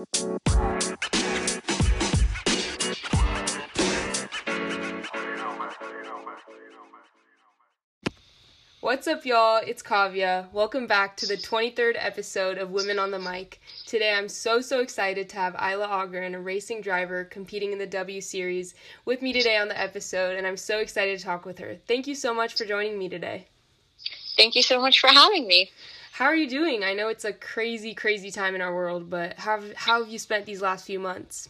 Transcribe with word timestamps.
What's 0.00 0.22
up, 9.06 9.26
y'all? 9.26 9.58
It's 9.58 9.82
Kavya. 9.82 10.50
Welcome 10.52 10.86
back 10.86 11.18
to 11.18 11.26
the 11.26 11.36
23rd 11.36 11.96
episode 11.96 12.56
of 12.56 12.70
Women 12.70 12.98
on 12.98 13.10
the 13.10 13.18
Mic. 13.18 13.60
Today, 13.84 14.14
I'm 14.14 14.30
so, 14.30 14.62
so 14.62 14.80
excited 14.80 15.28
to 15.28 15.36
have 15.36 15.52
Ayla 15.54 15.88
Ågren, 15.88 16.34
a 16.34 16.40
racing 16.40 16.80
driver 16.80 17.24
competing 17.24 17.72
in 17.72 17.78
the 17.78 17.86
W 17.86 18.22
Series, 18.22 18.74
with 19.04 19.20
me 19.20 19.34
today 19.34 19.58
on 19.58 19.68
the 19.68 19.78
episode, 19.78 20.36
and 20.36 20.46
I'm 20.46 20.56
so 20.56 20.78
excited 20.78 21.18
to 21.18 21.24
talk 21.24 21.44
with 21.44 21.58
her. 21.58 21.76
Thank 21.86 22.06
you 22.06 22.14
so 22.14 22.32
much 22.32 22.54
for 22.54 22.64
joining 22.64 22.98
me 22.98 23.10
today. 23.10 23.48
Thank 24.38 24.54
you 24.54 24.62
so 24.62 24.80
much 24.80 24.98
for 24.98 25.08
having 25.08 25.46
me. 25.46 25.70
How 26.12 26.26
are 26.26 26.34
you 26.34 26.48
doing? 26.48 26.84
I 26.84 26.92
know 26.94 27.08
it's 27.08 27.24
a 27.24 27.32
crazy, 27.32 27.94
crazy 27.94 28.30
time 28.30 28.54
in 28.54 28.60
our 28.60 28.74
world, 28.74 29.08
but 29.08 29.38
how, 29.38 29.62
how 29.74 30.02
have 30.02 30.12
you 30.12 30.18
spent 30.18 30.46
these 30.46 30.60
last 30.60 30.86
few 30.86 30.98
months? 30.98 31.48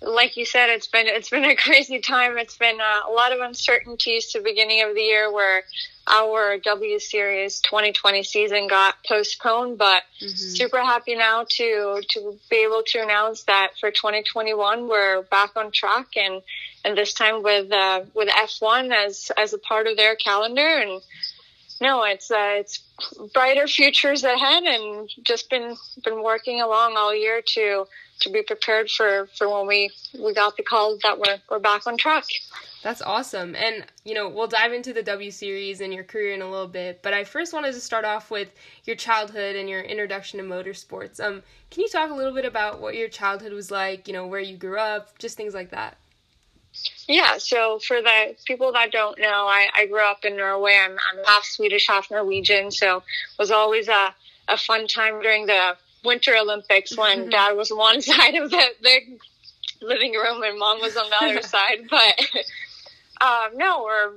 like 0.00 0.36
you 0.36 0.44
said, 0.44 0.70
it's 0.70 0.86
been 0.86 1.06
it's 1.06 1.30
been 1.30 1.44
a 1.44 1.56
crazy 1.56 2.00
time. 2.00 2.38
It's 2.38 2.56
been 2.56 2.80
uh, 2.80 3.10
a 3.10 3.12
lot 3.12 3.32
of 3.32 3.40
uncertainties 3.40 4.32
to 4.32 4.38
the 4.38 4.44
beginning 4.44 4.82
of 4.82 4.94
the 4.94 5.00
year, 5.00 5.32
where 5.32 5.62
our 6.06 6.58
W 6.58 6.98
Series 6.98 7.60
2020 7.60 8.22
season 8.22 8.68
got 8.68 8.94
postponed. 9.06 9.78
But 9.78 10.02
mm-hmm. 10.20 10.28
super 10.28 10.78
happy 10.78 11.16
now 11.16 11.44
to 11.48 12.02
to 12.10 12.38
be 12.50 12.64
able 12.64 12.82
to 12.88 13.02
announce 13.02 13.44
that 13.44 13.72
for 13.80 13.90
2021 13.90 14.88
we're 14.88 15.22
back 15.22 15.56
on 15.56 15.72
track, 15.72 16.08
and 16.16 16.42
and 16.84 16.96
this 16.96 17.12
time 17.12 17.42
with 17.42 17.72
uh, 17.72 18.02
with 18.14 18.28
F1 18.28 18.94
as 18.94 19.32
as 19.36 19.52
a 19.52 19.58
part 19.58 19.86
of 19.86 19.96
their 19.96 20.14
calendar. 20.14 20.66
And 20.66 21.02
no, 21.80 22.04
it's 22.04 22.30
uh, 22.30 22.56
it's 22.58 22.82
brighter 23.34 23.66
futures 23.66 24.24
ahead, 24.24 24.64
and 24.64 25.10
just 25.22 25.50
been 25.50 25.76
been 26.04 26.22
working 26.22 26.60
along 26.60 26.96
all 26.96 27.14
year 27.14 27.42
to 27.54 27.86
to 28.20 28.30
be 28.30 28.42
prepared 28.42 28.90
for, 28.90 29.28
for 29.36 29.48
when 29.48 29.66
we, 29.66 29.90
we 30.18 30.34
got 30.34 30.56
the 30.56 30.62
call 30.62 30.98
that 31.02 31.18
we're, 31.18 31.38
we're 31.48 31.58
back 31.58 31.86
on 31.86 31.96
track. 31.96 32.24
That's 32.82 33.02
awesome. 33.02 33.54
And, 33.54 33.84
you 34.04 34.14
know, 34.14 34.28
we'll 34.28 34.46
dive 34.46 34.72
into 34.72 34.92
the 34.92 35.02
W 35.02 35.30
Series 35.30 35.80
and 35.80 35.92
your 35.92 36.04
career 36.04 36.34
in 36.34 36.42
a 36.42 36.50
little 36.50 36.68
bit, 36.68 37.00
but 37.02 37.14
I 37.14 37.24
first 37.24 37.52
wanted 37.52 37.72
to 37.74 37.80
start 37.80 38.04
off 38.04 38.30
with 38.30 38.48
your 38.84 38.96
childhood 38.96 39.56
and 39.56 39.68
your 39.68 39.80
introduction 39.80 40.38
to 40.38 40.44
motorsports. 40.44 41.20
Um, 41.20 41.42
can 41.70 41.82
you 41.82 41.88
talk 41.88 42.10
a 42.10 42.14
little 42.14 42.34
bit 42.34 42.44
about 42.44 42.80
what 42.80 42.94
your 42.94 43.08
childhood 43.08 43.52
was 43.52 43.70
like, 43.70 44.08
you 44.08 44.14
know, 44.14 44.26
where 44.26 44.40
you 44.40 44.56
grew 44.56 44.78
up, 44.78 45.18
just 45.18 45.36
things 45.36 45.54
like 45.54 45.70
that? 45.70 45.96
Yeah, 47.08 47.38
so 47.38 47.78
for 47.78 48.02
the 48.02 48.36
people 48.44 48.72
that 48.72 48.92
don't 48.92 49.18
know, 49.18 49.46
I, 49.46 49.68
I 49.74 49.86
grew 49.86 50.04
up 50.04 50.24
in 50.24 50.36
Norway. 50.36 50.78
I'm, 50.78 50.92
I'm 50.92 51.24
half 51.24 51.44
Swedish, 51.44 51.88
half 51.88 52.10
Norwegian, 52.10 52.70
so 52.70 52.98
it 52.98 53.38
was 53.38 53.50
always 53.50 53.88
a, 53.88 54.14
a 54.46 54.58
fun 54.58 54.86
time 54.86 55.22
during 55.22 55.46
the 55.46 55.76
Winter 56.04 56.36
Olympics 56.36 56.96
when 56.96 57.20
mm-hmm. 57.20 57.30
dad 57.30 57.52
was 57.56 57.70
on 57.70 57.78
one 57.78 58.02
side 58.02 58.34
of 58.34 58.50
the, 58.50 58.62
the 58.82 59.00
living 59.80 60.12
room 60.12 60.42
and 60.42 60.58
mom 60.58 60.80
was 60.80 60.96
on 60.96 61.08
the 61.08 61.26
other 61.26 61.42
side. 61.46 61.86
But 61.88 62.44
um, 63.20 63.56
no, 63.56 63.82
we're 63.84 64.12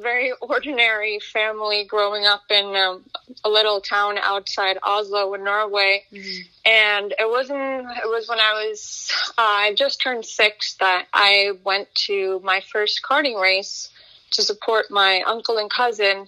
very 0.00 0.32
ordinary 0.40 1.18
family 1.18 1.84
growing 1.84 2.24
up 2.26 2.42
in 2.50 2.76
um, 2.76 3.04
a 3.44 3.48
little 3.48 3.80
town 3.80 4.18
outside 4.22 4.78
Oslo 4.82 5.34
in 5.34 5.44
Norway. 5.44 6.04
Mm-hmm. 6.12 6.40
And 6.64 7.12
it 7.18 7.28
wasn't, 7.28 7.58
it 7.58 8.08
was 8.08 8.28
when 8.28 8.38
I 8.38 8.66
was, 8.66 9.12
uh, 9.36 9.42
I 9.42 9.74
just 9.76 10.00
turned 10.00 10.24
six 10.24 10.74
that 10.80 11.06
I 11.12 11.52
went 11.64 11.92
to 12.06 12.40
my 12.44 12.60
first 12.72 13.02
karting 13.02 13.40
race 13.40 13.90
to 14.32 14.42
support 14.42 14.90
my 14.90 15.22
uncle 15.26 15.58
and 15.58 15.70
cousin 15.70 16.26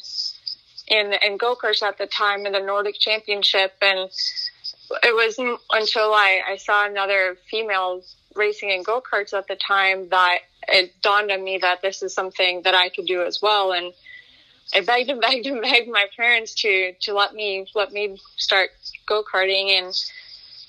in, 0.89 1.13
in 1.25 1.37
go-karts 1.37 1.83
at 1.83 1.99
the 1.99 2.07
time 2.07 2.47
in 2.47 2.53
the 2.53 2.61
Nordic 2.61 2.97
championship. 2.99 3.75
And 3.81 4.11
it 5.03 5.15
wasn't 5.15 5.61
until 5.73 6.13
I, 6.13 6.43
I 6.49 6.57
saw 6.57 6.87
another 6.87 7.37
female 7.51 8.03
racing 8.35 8.71
in 8.71 8.83
go 8.83 9.01
karts 9.01 9.33
at 9.33 9.49
the 9.49 9.57
time 9.57 10.09
that 10.11 10.41
it 10.69 11.01
dawned 11.03 11.31
on 11.31 11.43
me 11.43 11.59
that 11.59 11.83
this 11.83 12.03
is 12.03 12.15
something 12.15 12.63
that 12.63 12.75
I 12.75 12.89
could 12.89 13.07
do 13.07 13.23
as 13.23 13.41
well. 13.41 13.73
And 13.73 13.93
I 14.75 14.81
begged 14.81 15.11
and 15.11 15.21
begged 15.23 15.47
and 15.47 15.63
begged 15.63 15.89
my 15.89 16.07
parents 16.17 16.55
to 16.63 16.93
to 17.03 17.15
let 17.15 17.35
me 17.35 17.67
let 17.75 17.93
me 17.93 18.19
start 18.37 18.71
go 19.07 19.23
karting. 19.23 19.79
And 19.79 19.93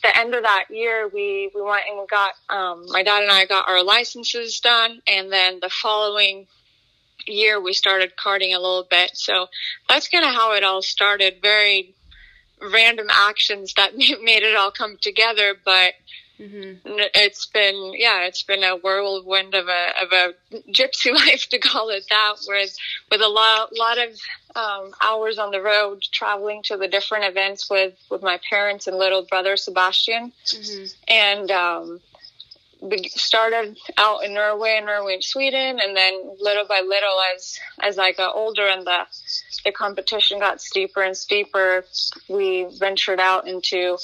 the 0.03 0.17
end 0.17 0.35
of 0.35 0.43
that 0.43 0.65
year, 0.69 1.07
we 1.07 1.51
we 1.53 1.61
went 1.61 1.83
and 1.89 1.99
we 1.99 2.05
got 2.07 2.33
um, 2.49 2.85
my 2.89 3.03
dad 3.03 3.23
and 3.23 3.31
I 3.31 3.45
got 3.45 3.67
our 3.67 3.83
licenses 3.83 4.59
done, 4.59 5.01
and 5.07 5.31
then 5.31 5.59
the 5.61 5.69
following 5.69 6.47
year 7.25 7.59
we 7.59 7.73
started 7.73 8.13
karting 8.15 8.55
a 8.55 8.59
little 8.59 8.87
bit. 8.89 9.11
So 9.15 9.47
that's 9.89 10.07
kind 10.07 10.25
of 10.25 10.33
how 10.33 10.53
it 10.53 10.63
all 10.63 10.81
started. 10.81 11.41
Very 11.41 11.95
random 12.61 13.07
actions 13.11 13.73
that 13.75 13.95
made 13.97 14.43
it 14.43 14.55
all 14.55 14.71
come 14.71 14.97
together. 15.01 15.55
But 15.63 15.93
mm-hmm. 16.39 16.89
it's 17.13 17.45
been, 17.47 17.93
yeah, 17.95 18.25
it's 18.25 18.43
been 18.43 18.63
a 18.63 18.77
whirlwind 18.77 19.53
of 19.55 19.67
a 19.67 19.87
of 20.01 20.11
a 20.11 20.33
gypsy 20.71 21.13
life 21.27 21.47
to 21.49 21.59
call 21.59 21.89
it 21.89 22.05
that, 22.09 22.35
with 22.47 22.75
with 23.11 23.21
a 23.21 23.27
lot 23.27 23.69
lot 23.77 23.97
of 23.97 24.09
um, 24.55 24.91
hours 25.01 25.37
on 25.37 25.51
the 25.51 25.61
road, 25.61 26.01
traveling 26.11 26.63
to 26.63 26.77
the 26.77 26.87
different 26.87 27.25
events 27.25 27.69
with 27.69 27.93
with 28.09 28.21
my 28.21 28.39
parents 28.49 28.87
and 28.87 28.97
little 28.97 29.25
brother 29.25 29.57
Sebastian, 29.57 30.31
mm-hmm. 30.45 30.85
and. 31.07 31.51
Um, 31.51 31.99
we 32.79 33.09
started 33.09 33.77
out 33.97 34.23
in 34.23 34.33
Norway, 34.33 34.75
and 34.77 34.85
Norway 34.85 35.15
and 35.15 35.23
Sweden, 35.23 35.79
and 35.81 35.97
then 35.97 36.35
little 36.39 36.65
by 36.67 36.81
little, 36.85 37.17
as 37.35 37.59
as 37.81 37.97
I 37.97 38.11
got 38.11 38.35
older 38.35 38.67
and 38.67 38.85
the 38.85 39.05
the 39.65 39.71
competition 39.71 40.39
got 40.39 40.61
steeper 40.61 41.01
and 41.01 41.17
steeper, 41.17 41.85
we 42.29 42.67
ventured 42.79 43.19
out 43.19 43.47
into 43.47 43.97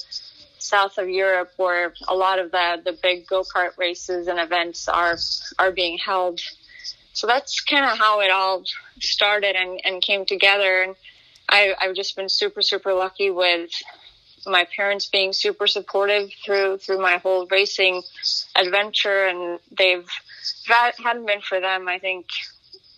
south 0.64 0.98
of 0.98 1.10
Europe, 1.10 1.52
where 1.58 1.94
a 2.08 2.16
lot 2.16 2.40
of 2.40 2.52
the 2.52 2.82
the 2.84 2.98
big 3.02 3.28
go 3.28 3.44
kart 3.44 3.78
races 3.78 4.28
and 4.28 4.40
events 4.40 4.88
are 4.88 5.18
are 5.60 5.72
being 5.72 5.98
held. 5.98 6.40
So 7.14 7.28
that's 7.28 7.60
kind 7.62 7.86
of 7.86 7.98
how 7.98 8.22
it 8.22 8.32
all 8.32 8.64
started 9.00 9.56
and, 9.56 9.80
and 9.84 10.02
came 10.02 10.26
together. 10.26 10.82
And 10.82 10.96
I, 11.48 11.76
I've 11.80 11.96
just 11.96 12.16
been 12.16 12.28
super, 12.28 12.64
super 12.64 12.92
lucky 12.92 13.30
with 13.30 13.70
my 14.46 14.68
parents 14.76 15.08
being 15.08 15.32
super 15.32 15.68
supportive 15.68 16.30
through 16.44 16.78
through 16.78 17.00
my 17.00 17.18
whole 17.18 17.48
racing 17.48 18.02
adventure 18.56 19.26
and 19.28 19.60
they've 19.78 20.08
that 20.68 20.94
hadn't 21.02 21.26
been 21.26 21.40
for 21.40 21.62
them 21.62 21.88
i 21.88 21.98
think 21.98 22.26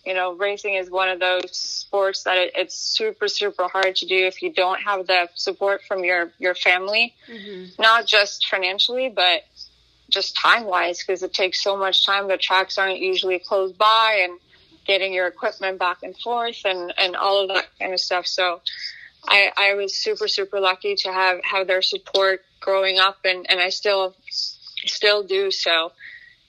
you 0.06 0.14
know 0.14 0.34
racing 0.34 0.74
is 0.74 0.90
one 0.90 1.08
of 1.08 1.20
those 1.20 1.50
sports 1.56 2.24
that 2.24 2.38
it, 2.38 2.52
it's 2.54 2.74
super 2.74 3.28
super 3.28 3.68
hard 3.68 3.96
to 3.96 4.06
do 4.06 4.26
if 4.26 4.42
you 4.42 4.52
don't 4.52 4.80
have 4.80 5.06
the 5.06 5.28
support 5.34 5.82
from 5.86 6.04
your 6.04 6.32
your 6.38 6.54
family 6.54 7.14
mm-hmm. 7.28 7.64
not 7.80 8.06
just 8.06 8.46
financially 8.46 9.12
but 9.14 9.42
just 10.08 10.36
time 10.36 10.64
wise 10.64 11.02
because 11.02 11.22
it 11.22 11.34
takes 11.34 11.62
so 11.62 11.76
much 11.76 12.06
time 12.06 12.28
the 12.28 12.36
tracks 12.36 12.78
aren't 12.78 13.00
usually 13.00 13.38
close 13.38 13.72
by 13.72 14.20
and 14.22 14.38
getting 14.86 15.12
your 15.12 15.26
equipment 15.26 15.78
back 15.78 15.98
and 16.02 16.16
forth 16.18 16.60
and 16.64 16.94
and 16.96 17.16
all 17.16 17.42
of 17.42 17.48
that 17.48 17.66
kind 17.78 17.92
of 17.92 18.00
stuff 18.00 18.26
so 18.26 18.60
I, 19.28 19.50
I 19.56 19.74
was 19.74 19.94
super, 19.94 20.28
super 20.28 20.60
lucky 20.60 20.94
to 20.96 21.12
have, 21.12 21.40
have 21.44 21.66
their 21.66 21.82
support 21.82 22.44
growing 22.60 22.98
up 22.98 23.18
and, 23.24 23.46
and 23.48 23.60
I 23.60 23.70
still, 23.70 24.14
still 24.30 25.22
do. 25.24 25.50
So 25.50 25.92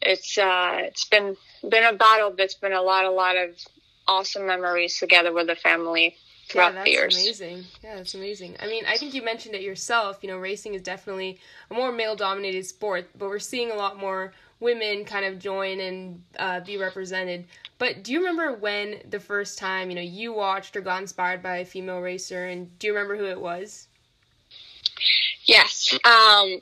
it's, 0.02 0.38
uh, 0.38 0.80
it's 0.82 1.06
been, 1.06 1.38
been 1.62 1.84
a 1.84 1.94
battle, 1.94 2.32
but 2.32 2.42
it's 2.42 2.56
been 2.56 2.74
a 2.74 2.82
lot, 2.82 3.06
a 3.06 3.12
lot 3.12 3.36
of 3.36 3.50
awesome 4.08 4.48
memories 4.48 4.98
together 4.98 5.34
with 5.34 5.48
the 5.48 5.56
family 5.56 6.16
throughout 6.50 6.74
yeah, 6.74 6.84
the 6.84 6.90
years. 6.90 7.16
That's 7.16 7.40
amazing. 7.40 7.66
Yeah, 7.84 7.96
that's 7.96 8.14
amazing. 8.14 8.56
I 8.60 8.68
mean, 8.68 8.84
I 8.88 8.98
think 8.98 9.14
you 9.14 9.24
mentioned 9.24 9.56
it 9.56 9.62
yourself. 9.62 10.20
You 10.22 10.30
know, 10.30 10.38
racing 10.38 10.74
is 10.74 10.82
definitely 10.82 11.40
a 11.70 11.74
more 11.74 11.92
male-dominated 11.92 12.66
sport, 12.66 13.10
but 13.18 13.28
we're 13.28 13.40
seeing 13.40 13.72
a 13.72 13.76
lot 13.76 14.00
more 14.00 14.34
women 14.60 15.06
kind 15.06 15.26
of 15.26 15.40
join 15.40 15.80
and 15.80 16.24
uh, 16.40 16.60
be 16.62 16.78
represented. 16.78 17.46
But 17.80 18.04
do 18.04 18.12
you 18.12 18.20
remember 18.20 18.54
when 18.54 19.02
the 19.10 19.20
first 19.20 19.60
time 19.60 19.90
you 19.90 19.96
know 19.96 20.02
you 20.02 20.34
watched 20.34 20.76
or 20.76 20.82
got 20.82 21.02
inspired 21.02 21.44
by 21.44 21.58
a 21.58 21.66
female 21.66 22.00
racer, 22.00 22.46
and 22.46 22.78
do 22.80 22.88
you 22.88 22.94
remember 22.94 23.18
who 23.18 23.26
it 23.26 23.40
was? 23.40 23.88
Yes. 25.46 25.98
Um, 26.04 26.60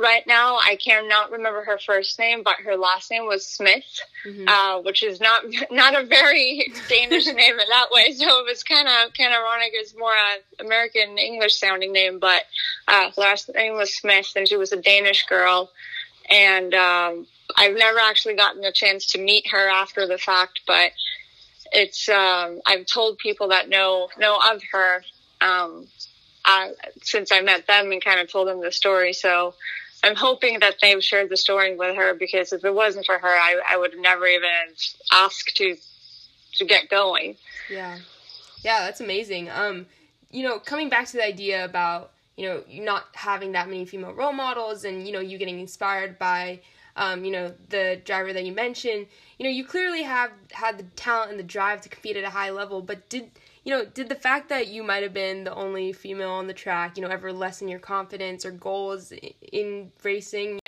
right 0.00 0.26
now, 0.26 0.56
I 0.56 0.76
cannot 0.76 1.30
remember 1.30 1.62
her 1.64 1.78
first 1.78 2.18
name, 2.18 2.42
but 2.42 2.56
her 2.64 2.76
last 2.76 3.10
name 3.10 3.26
was 3.26 3.46
Smith, 3.46 3.84
mm-hmm. 4.26 4.48
uh, 4.48 4.80
which 4.82 5.02
is 5.02 5.20
not 5.20 5.44
not 5.70 6.00
a 6.00 6.06
very 6.06 6.72
Danish 6.88 7.26
name 7.26 7.58
in 7.58 7.68
that 7.68 7.88
way. 7.90 8.12
So 8.12 8.26
it 8.40 8.46
was 8.46 8.62
kind 8.64 8.88
of 8.88 9.12
kind 9.14 9.32
of 9.32 9.40
ironic. 9.40 9.70
It's 9.74 9.94
more 9.96 10.12
a 10.12 10.64
American 10.64 11.18
English 11.18 11.58
sounding 11.58 11.92
name, 11.92 12.18
but 12.18 12.42
uh, 12.88 13.10
last 13.16 13.50
name 13.54 13.74
was 13.74 13.94
Smith, 13.94 14.32
and 14.34 14.48
she 14.48 14.56
was 14.56 14.72
a 14.72 14.80
Danish 14.80 15.26
girl 15.26 15.70
and 16.30 16.72
um, 16.74 17.26
I've 17.56 17.76
never 17.76 17.98
actually 17.98 18.36
gotten 18.36 18.64
a 18.64 18.72
chance 18.72 19.06
to 19.06 19.18
meet 19.18 19.48
her 19.48 19.68
after 19.68 20.06
the 20.06 20.16
fact, 20.16 20.60
but 20.66 20.92
it's 21.72 22.08
um, 22.08 22.60
I've 22.66 22.86
told 22.86 23.18
people 23.18 23.48
that 23.48 23.68
know 23.68 24.08
know 24.18 24.38
of 24.52 24.62
her 24.72 25.02
um, 25.40 25.86
I, 26.44 26.72
since 27.02 27.32
I 27.32 27.40
met 27.40 27.66
them 27.66 27.92
and 27.92 28.02
kind 28.02 28.20
of 28.20 28.30
told 28.30 28.48
them 28.48 28.60
the 28.60 28.72
story. 28.72 29.12
So 29.12 29.54
I'm 30.02 30.16
hoping 30.16 30.60
that 30.60 30.76
they've 30.80 31.02
shared 31.02 31.28
the 31.28 31.36
story 31.36 31.76
with 31.76 31.96
her 31.96 32.14
because 32.14 32.52
if 32.52 32.64
it 32.64 32.74
wasn't 32.74 33.06
for 33.06 33.18
her, 33.18 33.28
I, 33.28 33.60
I 33.68 33.76
would 33.76 33.98
never 33.98 34.26
even 34.26 34.50
ask 35.12 35.52
to 35.54 35.76
to 36.54 36.64
get 36.64 36.88
going. 36.88 37.36
Yeah, 37.70 37.98
yeah, 38.62 38.80
that's 38.80 39.00
amazing. 39.00 39.50
Um, 39.50 39.86
you 40.30 40.42
know, 40.42 40.58
coming 40.58 40.88
back 40.88 41.06
to 41.06 41.12
the 41.12 41.24
idea 41.24 41.64
about 41.64 42.12
you 42.40 42.48
know 42.48 42.64
not 42.82 43.04
having 43.12 43.52
that 43.52 43.68
many 43.68 43.84
female 43.84 44.14
role 44.14 44.32
models 44.32 44.84
and 44.84 45.06
you 45.06 45.12
know 45.12 45.20
you 45.20 45.36
getting 45.36 45.60
inspired 45.60 46.18
by 46.18 46.58
um, 46.96 47.24
you 47.24 47.30
know 47.30 47.52
the 47.68 48.00
driver 48.04 48.32
that 48.32 48.44
you 48.44 48.52
mentioned 48.52 49.06
you 49.38 49.44
know 49.44 49.50
you 49.50 49.64
clearly 49.64 50.02
have 50.02 50.30
had 50.52 50.78
the 50.78 50.84
talent 50.96 51.30
and 51.30 51.38
the 51.38 51.44
drive 51.44 51.82
to 51.82 51.88
compete 51.90 52.16
at 52.16 52.24
a 52.24 52.30
high 52.30 52.50
level 52.50 52.80
but 52.80 53.08
did 53.10 53.30
you 53.64 53.72
know 53.72 53.84
did 53.84 54.08
the 54.08 54.14
fact 54.14 54.48
that 54.48 54.68
you 54.68 54.82
might 54.82 55.02
have 55.02 55.14
been 55.14 55.44
the 55.44 55.54
only 55.54 55.92
female 55.92 56.30
on 56.30 56.46
the 56.46 56.54
track 56.54 56.96
you 56.96 57.02
know 57.02 57.08
ever 57.08 57.32
lessen 57.32 57.68
your 57.68 57.78
confidence 57.78 58.44
or 58.44 58.50
goals 58.50 59.12
in 59.52 59.90
racing 60.02 60.60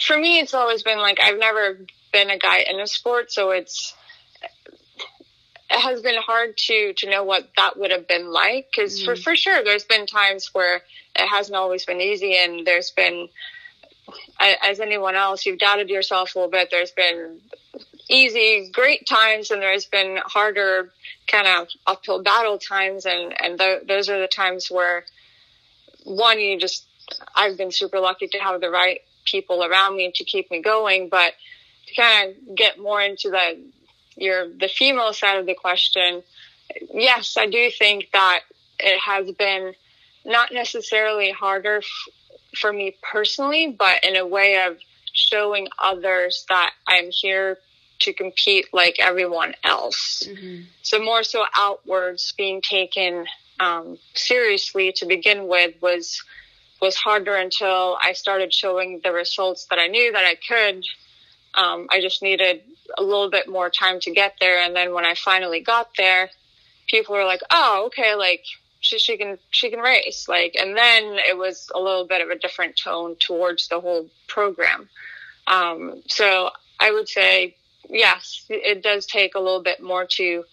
for 0.00 0.16
me 0.16 0.38
it's 0.38 0.54
always 0.54 0.82
been 0.82 0.98
like 0.98 1.18
i've 1.20 1.38
never 1.38 1.78
been 2.12 2.30
a 2.30 2.38
guy 2.38 2.58
in 2.60 2.80
a 2.80 2.86
sport 2.86 3.30
so 3.32 3.50
it's 3.50 3.94
it 5.68 5.80
has 5.80 6.00
been 6.00 6.20
hard 6.20 6.56
to 6.56 6.92
to 6.94 7.10
know 7.10 7.24
what 7.24 7.48
that 7.56 7.78
would 7.78 7.90
have 7.90 8.06
been 8.06 8.30
like 8.30 8.68
because 8.70 9.00
mm. 9.00 9.04
for 9.04 9.16
for 9.16 9.36
sure 9.36 9.62
there's 9.64 9.84
been 9.84 10.06
times 10.06 10.50
where 10.52 10.76
it 11.14 11.26
hasn't 11.28 11.56
always 11.56 11.84
been 11.84 12.00
easy 12.00 12.36
and 12.36 12.66
there's 12.66 12.90
been 12.92 13.28
as 14.62 14.78
anyone 14.78 15.16
else 15.16 15.44
you've 15.44 15.58
doubted 15.58 15.90
yourself 15.90 16.34
a 16.34 16.38
little 16.38 16.50
bit 16.50 16.68
there's 16.70 16.92
been 16.92 17.40
easy 18.08 18.70
great 18.72 19.06
times 19.06 19.50
and 19.50 19.60
there's 19.60 19.86
been 19.86 20.18
harder 20.24 20.90
kind 21.26 21.46
of 21.46 21.68
uphill 21.86 22.22
battle 22.22 22.58
times 22.58 23.04
and 23.04 23.34
and 23.42 23.58
th- 23.58 23.82
those 23.86 24.08
are 24.08 24.20
the 24.20 24.28
times 24.28 24.70
where 24.70 25.04
one 26.04 26.38
you 26.38 26.58
just 26.58 26.86
I've 27.34 27.56
been 27.56 27.72
super 27.72 27.98
lucky 27.98 28.28
to 28.28 28.38
have 28.38 28.60
the 28.60 28.70
right 28.70 29.00
people 29.24 29.64
around 29.64 29.96
me 29.96 30.12
to 30.14 30.24
keep 30.24 30.50
me 30.50 30.62
going 30.62 31.08
but 31.08 31.32
to 31.88 31.94
kind 31.94 32.30
of 32.30 32.56
get 32.56 32.78
more 32.78 33.00
into 33.00 33.30
the 33.30 33.58
your 34.16 34.48
the 34.48 34.68
female 34.68 35.12
side 35.12 35.38
of 35.38 35.46
the 35.46 35.54
question, 35.54 36.22
yes, 36.92 37.36
I 37.38 37.46
do 37.46 37.70
think 37.70 38.08
that 38.12 38.40
it 38.78 38.98
has 39.00 39.30
been 39.32 39.74
not 40.24 40.52
necessarily 40.52 41.30
harder 41.30 41.78
f- 41.78 42.08
for 42.58 42.72
me 42.72 42.96
personally, 43.02 43.74
but 43.78 44.04
in 44.04 44.16
a 44.16 44.26
way 44.26 44.62
of 44.66 44.78
showing 45.12 45.68
others 45.78 46.44
that 46.48 46.72
I'm 46.86 47.10
here 47.10 47.58
to 48.00 48.12
compete 48.12 48.66
like 48.72 48.96
everyone 48.98 49.54
else. 49.64 50.22
Mm-hmm. 50.26 50.64
So 50.82 50.98
more 51.02 51.22
so 51.22 51.44
outwards 51.54 52.32
being 52.36 52.60
taken 52.60 53.26
um, 53.60 53.98
seriously 54.14 54.92
to 54.96 55.06
begin 55.06 55.48
with 55.48 55.74
was 55.80 56.22
was 56.80 56.94
harder 56.94 57.34
until 57.34 57.96
I 58.02 58.12
started 58.12 58.52
showing 58.52 59.00
the 59.02 59.12
results 59.12 59.66
that 59.70 59.78
I 59.78 59.86
knew 59.86 60.12
that 60.12 60.24
I 60.24 60.34
could. 60.34 60.84
Um, 61.54 61.86
I 61.90 62.00
just 62.02 62.22
needed 62.22 62.60
a 62.98 63.02
little 63.02 63.30
bit 63.30 63.48
more 63.48 63.70
time 63.70 63.98
to 64.00 64.10
get 64.10 64.34
there. 64.40 64.58
And 64.62 64.76
then 64.76 64.92
when 64.92 65.06
I 65.06 65.14
finally 65.14 65.60
got 65.60 65.88
there, 65.96 66.30
people 66.86 67.14
were 67.14 67.24
like, 67.24 67.40
"Oh, 67.50 67.84
okay, 67.86 68.14
like 68.14 68.44
she 68.80 68.98
she 68.98 69.16
can 69.16 69.38
she 69.50 69.70
can 69.70 69.80
race." 69.80 70.28
Like, 70.28 70.54
and 70.58 70.76
then 70.76 71.16
it 71.28 71.36
was 71.36 71.70
a 71.74 71.80
little 71.80 72.06
bit 72.06 72.20
of 72.20 72.28
a 72.28 72.38
different 72.38 72.76
tone 72.76 73.16
towards 73.16 73.68
the 73.68 73.80
whole 73.80 74.08
program. 74.28 74.88
Um, 75.46 76.02
so 76.08 76.50
I 76.78 76.90
would 76.90 77.08
say 77.08 77.56
yes, 77.88 78.44
it 78.48 78.82
does 78.82 79.06
take 79.06 79.34
a 79.34 79.40
little 79.40 79.62
bit 79.62 79.82
more 79.82 80.06
to 80.06 80.44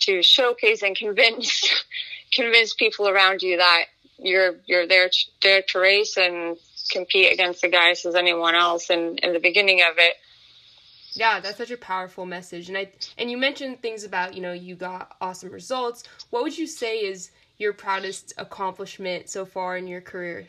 to 0.00 0.22
showcase 0.22 0.82
and 0.82 0.96
convince 0.96 1.84
convince 2.32 2.74
people 2.74 3.08
around 3.08 3.42
you 3.42 3.56
that 3.56 3.84
you're 4.18 4.56
you're 4.66 4.86
there 4.86 5.10
there 5.42 5.62
to 5.62 5.78
race 5.78 6.16
and 6.16 6.56
compete 6.90 7.32
against 7.32 7.62
the 7.62 7.68
guys 7.68 8.04
as 8.04 8.14
anyone 8.14 8.54
else. 8.54 8.90
And 8.90 9.18
in 9.20 9.32
the 9.32 9.40
beginning 9.40 9.80
of 9.82 9.96
it, 9.98 10.16
yeah, 11.14 11.40
that's 11.40 11.58
such 11.58 11.70
a 11.70 11.76
powerful 11.76 12.26
message. 12.26 12.68
And 12.68 12.76
I 12.76 12.90
and 13.18 13.30
you 13.30 13.36
mentioned 13.36 13.80
things 13.80 14.04
about, 14.04 14.34
you 14.34 14.42
know, 14.42 14.52
you 14.52 14.74
got 14.74 15.16
awesome 15.20 15.50
results. 15.50 16.04
What 16.30 16.42
would 16.42 16.56
you 16.56 16.66
say 16.66 16.98
is 16.98 17.30
your 17.58 17.72
proudest 17.72 18.34
accomplishment 18.36 19.28
so 19.28 19.46
far 19.46 19.76
in 19.76 19.86
your 19.86 20.00
career? 20.00 20.48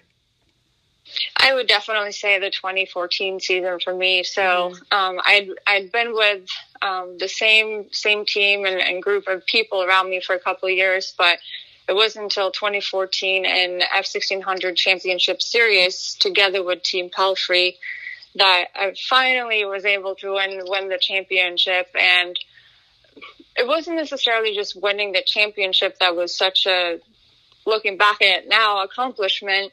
I 1.38 1.54
would 1.54 1.68
definitely 1.68 2.12
say 2.12 2.40
the 2.40 2.50
2014 2.50 3.40
season 3.40 3.80
for 3.84 3.94
me. 3.94 4.24
So 4.24 4.42
mm-hmm. 4.42 4.98
um, 4.98 5.22
I'd 5.24 5.50
I'd 5.68 5.92
been 5.92 6.14
with 6.14 6.48
um, 6.82 7.18
the 7.20 7.28
same 7.28 7.88
same 7.92 8.26
team 8.26 8.66
and, 8.66 8.80
and, 8.80 9.02
group 9.02 9.28
of 9.28 9.46
people 9.46 9.84
around 9.84 10.10
me 10.10 10.22
for 10.22 10.36
a 10.36 10.40
couple 10.40 10.68
of 10.68 10.76
years, 10.76 11.14
but 11.18 11.38
it 11.88 11.94
wasn't 11.94 12.24
until 12.24 12.52
2014 12.52 13.46
and 13.46 13.82
F1600 13.82 14.76
Championship 14.76 15.42
Series 15.42 16.16
together 16.20 16.64
with 16.64 16.82
Team 16.82 17.10
Pelfrey 17.10 17.76
that 18.36 18.66
I 18.76 18.96
finally 19.08 19.64
was 19.66 19.86
able 19.86 20.16
to 20.16 20.34
win 20.34 20.62
win 20.66 20.90
the 20.90 20.98
championship 21.00 21.88
and 22.00 22.38
it 23.56 23.68
wasn't 23.68 23.96
necessarily 23.96 24.54
just 24.54 24.76
winning 24.82 25.14
the 25.14 25.24
championship 25.26 26.00
that 26.00 26.16
was 26.16 26.36
such 26.36 26.66
a 26.66 27.00
looking 27.66 27.98
back 27.98 28.22
at 28.22 28.44
it 28.44 28.50
now 28.50 28.84
accomplishment 28.84 29.72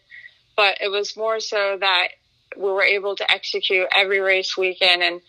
but 0.57 0.79
it 0.81 0.89
was 0.89 1.17
more 1.17 1.41
so 1.41 1.77
that 1.79 2.09
we 2.57 2.71
were 2.71 2.83
able 2.83 3.17
to 3.17 3.31
execute 3.31 3.87
every 3.95 4.21
race 4.21 4.57
weekend 4.57 5.03
and 5.03 5.21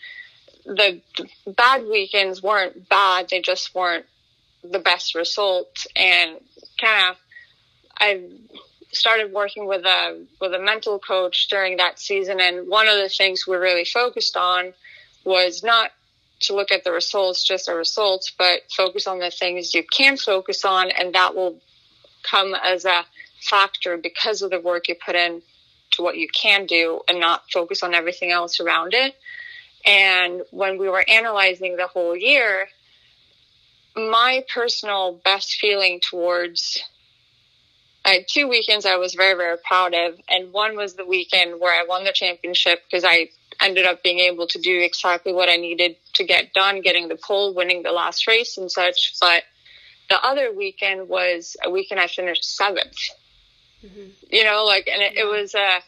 the 0.65 1.01
bad 1.45 1.83
weekends 1.85 2.41
weren't 2.41 2.87
bad 2.89 3.27
they 3.29 3.41
just 3.41 3.73
weren't 3.75 4.05
the 4.63 4.79
best 4.79 5.13
results. 5.13 5.87
And 5.95 6.39
kind 6.79 7.11
of 7.11 7.17
i 7.99 8.23
started 8.91 9.31
working 9.31 9.67
with 9.67 9.85
a 9.85 10.25
with 10.39 10.53
a 10.53 10.59
mental 10.59 10.99
coach 10.99 11.47
during 11.49 11.77
that 11.77 11.99
season 11.99 12.39
and 12.39 12.67
one 12.67 12.87
of 12.87 12.97
the 12.97 13.09
things 13.09 13.47
we 13.47 13.55
really 13.55 13.85
focused 13.85 14.37
on 14.37 14.73
was 15.25 15.63
not 15.63 15.91
to 16.39 16.55
look 16.55 16.71
at 16.71 16.83
the 16.83 16.91
results 16.91 17.43
just 17.43 17.67
the 17.67 17.75
results 17.75 18.31
but 18.37 18.61
focus 18.75 19.07
on 19.07 19.19
the 19.19 19.31
things 19.31 19.73
you 19.73 19.83
can 19.83 20.17
focus 20.17 20.65
on 20.65 20.89
and 20.91 21.13
that 21.13 21.35
will 21.35 21.59
come 22.23 22.55
as 22.63 22.85
a 22.85 23.05
factor 23.43 23.97
because 23.97 24.41
of 24.41 24.51
the 24.51 24.59
work 24.59 24.87
you 24.87 24.95
put 24.95 25.15
in 25.15 25.41
to 25.91 26.01
what 26.01 26.17
you 26.17 26.27
can 26.27 26.65
do 26.65 27.01
and 27.07 27.19
not 27.19 27.43
focus 27.51 27.83
on 27.83 27.93
everything 27.93 28.31
else 28.31 28.59
around 28.59 28.93
it 28.93 29.15
and 29.85 30.41
when 30.51 30.77
we 30.77 30.89
were 30.89 31.03
analyzing 31.07 31.75
the 31.75 31.87
whole 31.87 32.15
year 32.15 32.67
my 33.95 34.43
personal 34.53 35.19
best 35.23 35.55
feeling 35.55 35.99
towards 35.99 36.81
I 38.05 38.09
had 38.15 38.27
two 38.27 38.49
weekends 38.49 38.85
I 38.85 38.97
was 38.97 39.13
very, 39.13 39.35
very 39.35 39.57
proud 39.65 39.93
of. 39.93 40.19
And 40.27 40.51
one 40.51 40.75
was 40.75 40.95
the 40.95 41.05
weekend 41.05 41.59
where 41.59 41.73
I 41.73 41.85
won 41.87 42.03
the 42.03 42.11
championship 42.11 42.83
because 42.83 43.05
I 43.05 43.29
ended 43.61 43.85
up 43.85 44.03
being 44.03 44.19
able 44.19 44.47
to 44.47 44.59
do 44.59 44.81
exactly 44.81 45.31
what 45.31 45.49
I 45.49 45.55
needed 45.55 45.95
to 46.13 46.25
get 46.25 46.53
done, 46.53 46.81
getting 46.81 47.07
the 47.07 47.15
pole, 47.15 47.53
winning 47.53 47.83
the 47.83 47.91
last 47.91 48.27
race 48.27 48.57
and 48.57 48.69
such. 48.69 49.13
But 49.21 49.43
the 50.09 50.21
other 50.21 50.51
weekend 50.51 51.07
was 51.07 51.55
a 51.63 51.69
weekend 51.69 52.01
I 52.01 52.07
finished 52.07 52.43
7th 52.59 52.97
mm-hmm. 53.83 54.09
You 54.29 54.43
know, 54.43 54.65
like, 54.65 54.87
and 54.87 55.01
it, 55.01 55.17
it 55.17 55.25
was 55.25 55.53
a, 55.55 55.79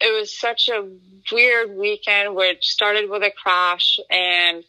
it 0.00 0.18
was 0.18 0.36
such 0.36 0.68
a 0.68 0.88
weird 1.32 1.76
weekend, 1.76 2.34
which 2.34 2.66
started 2.66 3.10
with 3.10 3.22
a 3.22 3.30
crash 3.30 3.98
and 4.10 4.64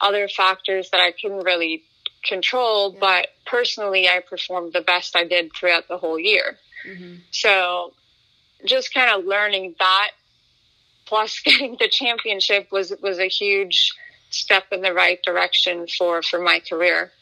other 0.00 0.28
factors 0.28 0.90
that 0.90 1.00
I 1.00 1.12
couldn't 1.12 1.44
really 1.44 1.84
control, 2.24 2.92
yeah. 2.92 2.98
but 3.00 3.26
personally, 3.46 4.08
I 4.08 4.20
performed 4.20 4.72
the 4.72 4.80
best 4.80 5.16
I 5.16 5.24
did 5.24 5.52
throughout 5.54 5.88
the 5.88 5.98
whole 5.98 6.18
year. 6.18 6.58
Mm-hmm. 6.86 7.16
So 7.30 7.92
just 8.64 8.92
kind 8.94 9.10
of 9.10 9.24
learning 9.24 9.74
that 9.78 10.10
plus 11.06 11.40
getting 11.44 11.76
the 11.78 11.88
championship 11.88 12.68
was, 12.70 12.92
was 13.02 13.18
a 13.18 13.28
huge 13.28 13.92
step 14.30 14.64
in 14.72 14.80
the 14.80 14.94
right 14.94 15.22
direction 15.22 15.86
for, 15.86 16.22
for 16.22 16.38
my 16.38 16.60
career. 16.60 17.12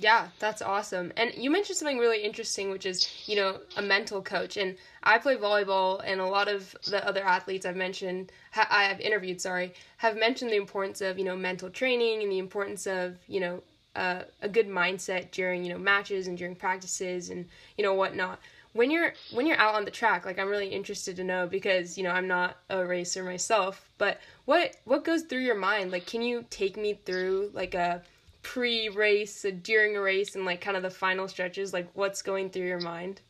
Yeah, 0.00 0.28
that's 0.38 0.62
awesome. 0.62 1.12
And 1.18 1.34
you 1.34 1.50
mentioned 1.50 1.76
something 1.76 1.98
really 1.98 2.22
interesting, 2.22 2.70
which 2.70 2.86
is, 2.86 3.06
you 3.28 3.36
know, 3.36 3.60
a 3.76 3.82
mental 3.82 4.22
coach. 4.22 4.56
And 4.56 4.76
I 5.02 5.18
play 5.18 5.36
volleyball, 5.36 6.00
and 6.02 6.22
a 6.22 6.26
lot 6.26 6.48
of 6.48 6.74
the 6.86 7.06
other 7.06 7.22
athletes 7.22 7.66
I've 7.66 7.76
mentioned, 7.76 8.32
ha- 8.52 8.66
I 8.70 8.84
have 8.84 8.98
interviewed, 9.00 9.42
sorry, 9.42 9.74
have 9.98 10.16
mentioned 10.16 10.50
the 10.52 10.56
importance 10.56 11.02
of, 11.02 11.18
you 11.18 11.24
know, 11.26 11.36
mental 11.36 11.68
training 11.68 12.22
and 12.22 12.32
the 12.32 12.38
importance 12.38 12.86
of, 12.86 13.18
you 13.28 13.40
know, 13.40 13.62
uh, 13.94 14.22
a 14.40 14.48
good 14.48 14.68
mindset 14.68 15.32
during 15.32 15.64
you 15.64 15.72
know 15.72 15.76
matches 15.78 16.28
and 16.28 16.38
during 16.38 16.54
practices 16.54 17.28
and 17.28 17.44
you 17.76 17.82
know 17.82 17.92
whatnot 17.92 18.38
when 18.72 18.88
you're 18.88 19.12
when 19.32 19.48
you're 19.48 19.58
out 19.58 19.74
on 19.74 19.84
the 19.84 19.90
track 19.90 20.24
like 20.24 20.38
i'm 20.38 20.46
really 20.48 20.68
interested 20.68 21.16
to 21.16 21.24
know 21.24 21.48
because 21.48 21.98
you 21.98 22.04
know 22.04 22.12
i'm 22.12 22.28
not 22.28 22.56
a 22.70 22.86
racer 22.86 23.24
myself 23.24 23.90
but 23.98 24.20
what 24.44 24.76
what 24.84 25.04
goes 25.04 25.22
through 25.22 25.40
your 25.40 25.56
mind 25.56 25.90
like 25.90 26.06
can 26.06 26.22
you 26.22 26.44
take 26.50 26.76
me 26.76 26.94
through 27.04 27.50
like 27.52 27.74
a 27.74 28.00
pre-race 28.42 29.44
a 29.44 29.52
during 29.52 29.96
a 29.96 30.00
race 30.00 30.34
and 30.34 30.44
like 30.44 30.60
kind 30.60 30.76
of 30.76 30.82
the 30.82 30.90
final 30.90 31.28
stretches 31.28 31.72
like 31.72 31.88
what's 31.94 32.22
going 32.22 32.48
through 32.50 32.66
your 32.66 32.80
mind 32.80 33.20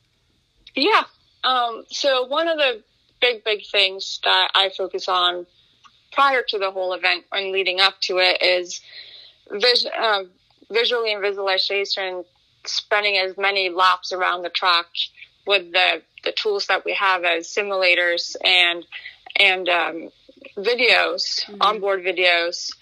yeah 0.74 1.02
um 1.44 1.84
so 1.88 2.24
one 2.26 2.48
of 2.48 2.56
the 2.58 2.82
big 3.20 3.42
big 3.44 3.66
things 3.66 4.20
that 4.22 4.50
i 4.54 4.70
focus 4.76 5.08
on 5.08 5.46
prior 6.12 6.42
to 6.46 6.58
the 6.58 6.70
whole 6.70 6.92
event 6.92 7.24
and 7.32 7.50
leading 7.50 7.80
up 7.80 7.94
to 8.00 8.18
it 8.18 8.40
is 8.42 8.80
vision 9.50 9.90
um, 10.00 10.30
visually 10.70 11.12
and 11.12 11.20
visualization, 11.20 12.24
spending 12.64 13.16
as 13.18 13.36
many 13.36 13.68
laps 13.68 14.12
around 14.12 14.42
the 14.42 14.50
track 14.50 14.86
with 15.46 15.72
the, 15.72 16.02
the 16.24 16.32
tools 16.32 16.66
that 16.66 16.84
we 16.84 16.94
have 16.94 17.24
as 17.24 17.48
simulators 17.48 18.36
and 18.44 18.86
and 19.36 19.68
um, 19.68 20.10
videos, 20.58 21.44
mm-hmm. 21.44 21.56
onboard 21.60 22.02
videos, 22.02 22.72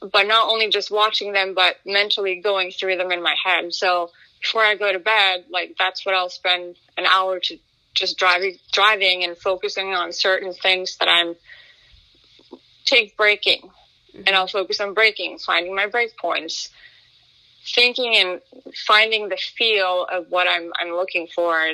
but 0.00 0.26
not 0.26 0.48
only 0.48 0.68
just 0.68 0.90
watching 0.90 1.32
them, 1.32 1.54
but 1.54 1.76
mentally 1.84 2.40
going 2.40 2.70
through 2.70 2.96
them 2.96 3.12
in 3.12 3.22
my 3.22 3.34
head. 3.42 3.72
So 3.72 4.10
before 4.40 4.62
I 4.62 4.76
go 4.76 4.92
to 4.92 4.98
bed, 4.98 5.44
like 5.50 5.76
that's 5.78 6.04
what 6.04 6.14
I'll 6.14 6.28
spend 6.28 6.76
an 6.96 7.06
hour 7.06 7.40
to 7.40 7.58
just 7.94 8.18
driving, 8.18 8.58
driving 8.72 9.24
and 9.24 9.36
focusing 9.36 9.94
on 9.94 10.12
certain 10.12 10.52
things 10.52 10.98
that 10.98 11.08
I'm 11.08 11.34
take 12.84 13.16
braking, 13.16 13.62
mm-hmm. 13.62 14.22
and 14.26 14.36
I'll 14.36 14.46
focus 14.46 14.80
on 14.80 14.94
braking, 14.94 15.38
finding 15.38 15.74
my 15.74 15.86
brake 15.86 16.16
points, 16.16 16.70
thinking 17.74 18.14
and 18.16 18.40
finding 18.86 19.28
the 19.28 19.36
feel 19.36 20.06
of 20.10 20.26
what 20.28 20.46
I'm, 20.46 20.70
I'm 20.80 20.92
looking 20.92 21.26
for 21.34 21.72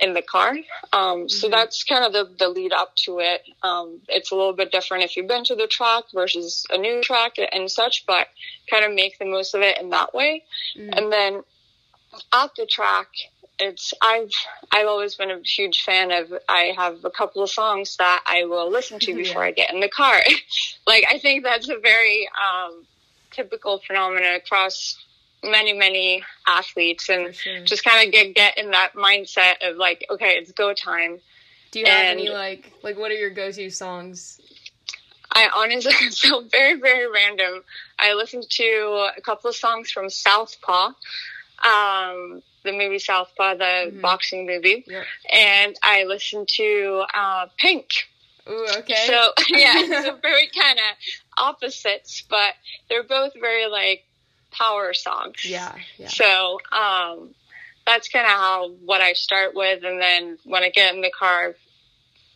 in 0.00 0.14
the 0.14 0.22
car. 0.22 0.50
Um, 0.50 0.60
mm-hmm. 0.92 1.28
So 1.28 1.48
that's 1.48 1.84
kind 1.84 2.04
of 2.04 2.12
the, 2.12 2.30
the 2.38 2.48
lead 2.48 2.72
up 2.72 2.94
to 3.04 3.18
it. 3.20 3.42
Um, 3.62 4.00
it's 4.08 4.30
a 4.30 4.34
little 4.34 4.52
bit 4.52 4.72
different 4.72 5.04
if 5.04 5.16
you've 5.16 5.28
been 5.28 5.44
to 5.44 5.54
the 5.54 5.66
track 5.66 6.04
versus 6.12 6.66
a 6.70 6.78
new 6.78 7.02
track 7.02 7.36
and 7.52 7.70
such, 7.70 8.04
but 8.06 8.28
kind 8.70 8.84
of 8.84 8.94
make 8.94 9.18
the 9.18 9.24
most 9.24 9.54
of 9.54 9.62
it 9.62 9.78
in 9.80 9.90
that 9.90 10.14
way. 10.14 10.44
Mm-hmm. 10.76 10.92
And 10.92 11.12
then 11.12 11.42
at 12.32 12.50
the 12.56 12.66
track, 12.66 13.08
it's 13.58 13.94
I've 14.02 14.30
I've 14.70 14.86
always 14.86 15.14
been 15.14 15.30
a 15.30 15.40
huge 15.40 15.82
fan 15.82 16.10
of 16.10 16.32
I 16.48 16.74
have 16.76 17.04
a 17.04 17.10
couple 17.10 17.42
of 17.42 17.50
songs 17.50 17.96
that 17.96 18.22
I 18.26 18.44
will 18.44 18.70
listen 18.70 18.98
to 19.00 19.14
before 19.16 19.42
yeah. 19.42 19.48
I 19.48 19.52
get 19.52 19.72
in 19.72 19.80
the 19.80 19.88
car. 19.88 20.20
like 20.86 21.04
I 21.10 21.18
think 21.18 21.44
that's 21.44 21.68
a 21.68 21.78
very 21.78 22.28
um, 22.28 22.84
typical 23.30 23.78
phenomenon 23.78 24.34
across 24.34 24.98
many 25.44 25.72
many 25.72 26.22
athletes 26.46 27.08
and 27.08 27.34
sure. 27.34 27.60
just 27.64 27.84
kind 27.84 28.06
of 28.06 28.12
get 28.12 28.34
get 28.34 28.58
in 28.58 28.70
that 28.70 28.94
mindset 28.94 29.54
of 29.62 29.76
like 29.76 30.04
okay 30.10 30.30
it's 30.30 30.52
go 30.52 30.72
time 30.72 31.18
do 31.70 31.80
you 31.80 31.86
have 31.86 31.94
and 31.94 32.20
any 32.20 32.28
like 32.28 32.72
like 32.82 32.96
what 32.96 33.10
are 33.10 33.14
your 33.14 33.30
go-to 33.30 33.70
songs 33.70 34.40
i 35.32 35.48
honestly 35.54 35.92
so 36.10 36.42
very 36.50 36.80
very 36.80 37.10
random 37.10 37.62
i 37.98 38.14
listened 38.14 38.48
to 38.48 39.08
a 39.16 39.20
couple 39.20 39.50
of 39.50 39.56
songs 39.56 39.90
from 39.90 40.08
southpaw 40.08 40.86
um 41.62 42.42
the 42.64 42.72
movie 42.72 42.98
southpaw 42.98 43.54
the 43.54 43.64
mm-hmm. 43.64 44.00
boxing 44.00 44.46
movie 44.46 44.84
yep. 44.86 45.04
and 45.30 45.76
i 45.82 46.04
listened 46.04 46.48
to 46.48 47.04
uh 47.14 47.46
pink 47.56 47.88
Ooh, 48.48 48.66
okay. 48.78 49.06
So 49.06 49.32
yeah, 49.48 49.74
so 50.02 50.16
very 50.22 50.48
kind 50.48 50.78
of 50.78 50.96
opposites, 51.36 52.22
but 52.28 52.54
they're 52.88 53.02
both 53.02 53.32
very 53.40 53.66
like 53.66 54.04
power 54.56 54.94
songs. 54.94 55.44
Yeah. 55.44 55.74
yeah. 55.98 56.08
So 56.08 56.58
um, 56.72 57.34
that's 57.86 58.08
kind 58.08 58.26
of 58.26 58.32
how 58.32 58.70
what 58.84 59.00
I 59.00 59.12
start 59.12 59.54
with, 59.54 59.84
and 59.84 60.00
then 60.00 60.38
when 60.44 60.62
I 60.62 60.70
get 60.70 60.94
in 60.94 61.00
the 61.00 61.10
car, 61.16 61.54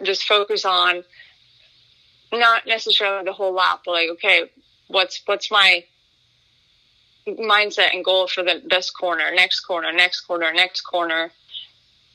just 0.02 0.24
focus 0.24 0.64
on 0.64 1.04
not 2.32 2.66
necessarily 2.66 3.24
the 3.24 3.32
whole 3.32 3.54
lap, 3.54 3.80
but 3.84 3.92
like 3.92 4.08
okay, 4.10 4.50
what's 4.88 5.22
what's 5.26 5.50
my 5.50 5.84
mindset 7.26 7.94
and 7.94 8.04
goal 8.04 8.28
for 8.28 8.42
the 8.42 8.62
this 8.68 8.90
corner, 8.90 9.30
next 9.34 9.60
corner, 9.60 9.92
next 9.92 10.20
corner, 10.20 10.52
next 10.52 10.82
corner, 10.82 11.30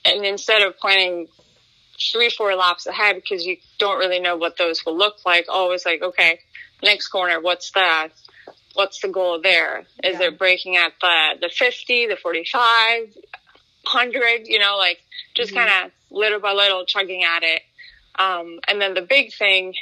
and 0.05 0.25
instead 0.25 0.61
of 0.61 0.77
planning 0.77 1.27
three 2.11 2.29
four 2.29 2.55
laps 2.55 2.85
ahead 2.85 3.15
because 3.15 3.45
you 3.45 3.57
don't 3.77 3.99
really 3.99 4.19
know 4.19 4.35
what 4.35 4.57
those 4.57 4.85
will 4.85 4.97
look 4.97 5.15
like 5.25 5.45
always 5.47 5.85
like 5.85 6.01
okay 6.01 6.39
next 6.83 7.07
corner 7.07 7.39
what's 7.39 7.71
that 7.71 8.09
what's 8.75 8.99
the 9.01 9.07
goal 9.07 9.41
there? 9.41 9.85
Is 10.03 10.19
yeah. 10.19 10.27
it 10.27 10.37
braking 10.37 10.77
at 10.77 10.93
the 11.01 11.39
the 11.41 11.49
50, 11.49 12.07
the 12.07 12.15
45, 12.15 13.15
100, 13.83 14.47
you 14.47 14.59
know, 14.59 14.77
like 14.77 14.99
just 15.35 15.51
mm-hmm. 15.51 15.67
kind 15.67 15.85
of 15.85 15.91
little 16.11 16.39
by 16.39 16.53
little 16.53 16.85
chugging 16.85 17.23
at 17.23 17.43
it. 17.43 17.61
Um, 18.17 18.59
and 18.67 18.79
then 18.79 18.93
the 18.93 19.01
big 19.01 19.33
thing 19.33 19.73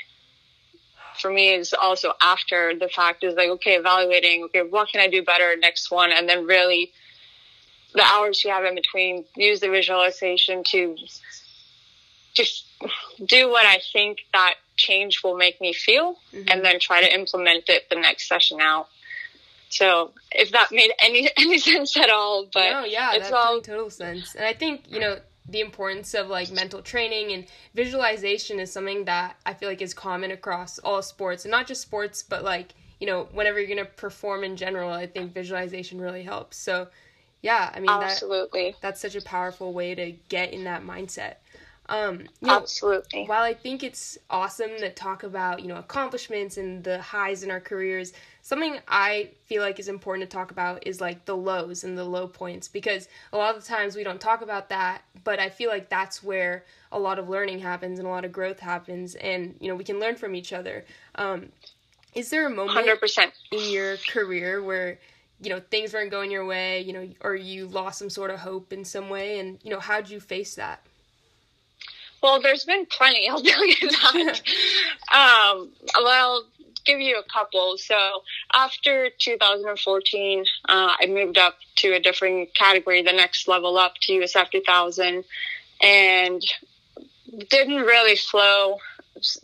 for 1.19 1.29
me 1.29 1.53
is 1.53 1.73
also 1.73 2.13
after 2.21 2.73
the 2.77 2.89
fact 2.89 3.23
is 3.23 3.35
like, 3.35 3.49
okay, 3.49 3.75
evaluating, 3.75 4.43
okay, 4.45 4.61
what 4.61 4.89
can 4.89 5.01
I 5.01 5.07
do 5.07 5.23
better 5.23 5.55
next 5.57 5.91
one? 5.91 6.11
And 6.11 6.27
then 6.27 6.45
really 6.45 6.91
the 7.93 8.03
hours 8.03 8.43
you 8.43 8.51
have 8.51 8.65
in 8.65 8.75
between, 8.75 9.25
use 9.35 9.59
the 9.59 9.69
visualization 9.69 10.63
to 10.71 10.95
just 12.33 12.65
do 13.23 13.49
what 13.49 13.65
I 13.65 13.79
think 13.91 14.19
that 14.33 14.55
change 14.75 15.23
will 15.23 15.37
make 15.37 15.59
me 15.61 15.73
feel 15.73 16.15
mm-hmm. 16.33 16.49
and 16.49 16.63
then 16.63 16.79
try 16.79 17.01
to 17.01 17.13
implement 17.13 17.69
it 17.69 17.89
the 17.89 17.95
next 17.95 18.27
session 18.27 18.59
out. 18.61 18.87
So 19.69 20.11
if 20.31 20.51
that 20.51 20.71
made 20.71 20.91
any 20.99 21.29
any 21.37 21.57
sense 21.59 21.97
at 21.97 22.09
all, 22.09 22.47
but 22.53 22.69
no, 22.69 22.85
yeah, 22.85 23.13
it's 23.13 23.31
all 23.31 23.61
total 23.61 23.89
sense. 23.89 24.35
And 24.35 24.45
I 24.45 24.53
think 24.53 24.83
you 24.87 24.99
know 24.99 25.17
the 25.49 25.59
importance 25.59 26.13
of 26.13 26.27
like 26.27 26.51
mental 26.51 26.81
training 26.81 27.31
and 27.31 27.45
visualization 27.73 28.59
is 28.59 28.71
something 28.71 29.05
that 29.05 29.35
I 29.45 29.53
feel 29.53 29.69
like 29.69 29.81
is 29.81 29.93
common 29.93 30.31
across 30.31 30.79
all 30.79 31.01
sports, 31.01 31.45
and 31.45 31.51
not 31.51 31.67
just 31.67 31.81
sports, 31.81 32.23
but 32.23 32.43
like 32.43 32.73
you 32.99 33.07
know 33.07 33.27
whenever 33.31 33.59
you're 33.59 33.75
gonna 33.75 33.85
perform 33.85 34.43
in 34.43 34.55
general, 34.55 34.91
I 34.91 35.07
think 35.07 35.33
visualization 35.33 35.99
really 35.99 36.23
helps. 36.23 36.57
So 36.57 36.87
yeah, 37.41 37.71
I 37.73 37.79
mean 37.79 37.89
absolutely, 37.89 38.71
that, 38.71 38.81
that's 38.81 39.01
such 39.01 39.15
a 39.15 39.21
powerful 39.21 39.73
way 39.73 39.95
to 39.95 40.11
get 40.29 40.53
in 40.53 40.65
that 40.65 40.83
mindset. 40.83 41.35
Um, 41.89 42.21
you 42.39 42.47
know, 42.47 42.57
Absolutely. 42.57 43.25
While 43.25 43.43
I 43.43 43.53
think 43.53 43.83
it's 43.83 44.17
awesome 44.29 44.69
to 44.77 44.89
talk 44.89 45.23
about, 45.23 45.61
you 45.61 45.67
know, 45.67 45.75
accomplishments 45.75 46.57
and 46.57 46.83
the 46.83 47.01
highs 47.01 47.43
in 47.43 47.51
our 47.51 47.59
careers, 47.59 48.13
something 48.41 48.79
I 48.87 49.31
feel 49.45 49.61
like 49.61 49.79
is 49.79 49.89
important 49.89 50.29
to 50.29 50.33
talk 50.33 50.51
about 50.51 50.87
is 50.87 51.01
like 51.01 51.25
the 51.25 51.35
lows 51.35 51.83
and 51.83 51.97
the 51.97 52.05
low 52.05 52.27
points 52.27 52.69
because 52.69 53.09
a 53.33 53.37
lot 53.37 53.55
of 53.55 53.61
the 53.61 53.67
times 53.67 53.95
we 53.95 54.03
don't 54.03 54.21
talk 54.21 54.41
about 54.41 54.69
that, 54.69 55.01
but 55.23 55.39
I 55.39 55.49
feel 55.49 55.69
like 55.69 55.89
that's 55.89 56.23
where 56.23 56.63
a 56.91 56.99
lot 56.99 57.19
of 57.19 57.27
learning 57.27 57.59
happens 57.59 57.99
and 57.99 58.07
a 58.07 58.11
lot 58.11 58.23
of 58.23 58.31
growth 58.31 58.59
happens 58.59 59.15
and, 59.15 59.55
you 59.59 59.67
know, 59.67 59.75
we 59.75 59.83
can 59.83 59.99
learn 59.99 60.15
from 60.15 60.35
each 60.35 60.53
other. 60.53 60.85
Um, 61.15 61.49
is 62.15 62.29
there 62.29 62.45
a 62.47 62.49
moment 62.49 62.87
100%. 62.87 63.31
in 63.51 63.71
your 63.71 63.97
career 63.97 64.61
where 64.61 64.99
you 65.41 65.49
know 65.49 65.59
things 65.71 65.93
weren't 65.93 66.11
going 66.11 66.31
your 66.31 66.45
way 66.45 66.79
you 66.81 66.93
know 66.93 67.09
or 67.21 67.35
you 67.35 67.65
lost 67.67 67.99
some 67.99 68.09
sort 68.09 68.29
of 68.29 68.39
hope 68.39 68.71
in 68.71 68.85
some 68.85 69.09
way 69.09 69.39
and 69.39 69.59
you 69.63 69.71
know 69.71 69.79
how'd 69.79 70.07
you 70.09 70.19
face 70.19 70.55
that 70.55 70.85
well, 72.23 72.41
there's 72.41 72.63
been 72.63 72.85
plenty. 72.85 73.29
I'll 73.29 73.41
tell 73.43 73.67
you 73.67 73.75
that. 73.81 74.41
um, 75.13 75.69
well, 76.01 76.45
give 76.85 76.99
you 76.99 77.19
a 77.19 77.23
couple. 77.31 77.77
So 77.77 78.23
after 78.53 79.09
2014, 79.19 80.45
uh, 80.69 80.93
I 80.99 81.05
moved 81.07 81.37
up 81.37 81.57
to 81.77 81.93
a 81.93 81.99
different 81.99 82.55
category, 82.55 83.03
the 83.03 83.11
next 83.11 83.47
level 83.47 83.77
up 83.77 83.93
to 84.03 84.13
USF 84.13 84.51
2000, 84.51 85.23
and 85.81 86.41
didn't 87.49 87.81
really 87.81 88.15
flow. 88.15 88.77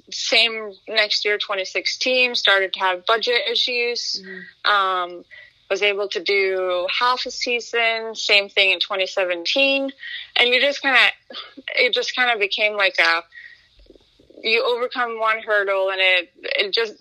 Same 0.10 0.74
next 0.88 1.26
year, 1.26 1.38
2016, 1.38 2.36
started 2.36 2.74
to 2.74 2.80
have 2.80 3.06
budget 3.06 3.42
issues. 3.50 4.24
Mm-hmm. 4.26 4.72
Um, 4.72 5.26
was 5.70 5.82
able 5.82 6.08
to 6.10 6.24
do 6.24 6.88
half 6.98 7.26
a 7.26 7.32
season, 7.32 8.16
same 8.16 8.50
thing 8.50 8.72
in 8.72 8.80
2017. 8.80 9.92
And 10.36 10.50
you 10.50 10.60
just 10.60 10.82
kind 10.82 10.96
of, 10.96 11.38
it 11.76 11.94
just 11.94 12.16
kind 12.16 12.32
of 12.32 12.40
became 12.40 12.76
like 12.76 12.96
a, 13.00 13.24
you 14.42 14.66
overcome 14.66 15.20
one 15.20 15.40
hurdle 15.46 15.92
and 15.92 16.00
it, 16.02 16.30
it 16.44 16.74
just 16.74 16.96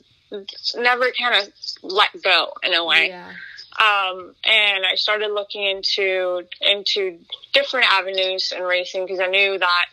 never 0.77 1.07
kind 1.19 1.43
of 1.43 1.53
let 1.83 2.11
go 2.23 2.53
in 2.63 2.75
a 2.75 2.85
way. 2.85 3.09
Yeah. 3.09 3.33
Um, 3.81 4.35
and 4.45 4.85
I 4.85 4.97
started 4.97 5.31
looking 5.31 5.65
into, 5.65 6.43
into 6.61 7.19
different 7.53 7.87
avenues 7.91 8.53
in 8.55 8.63
racing 8.65 9.05
because 9.05 9.21
I 9.21 9.29
knew 9.29 9.59
that, 9.59 9.87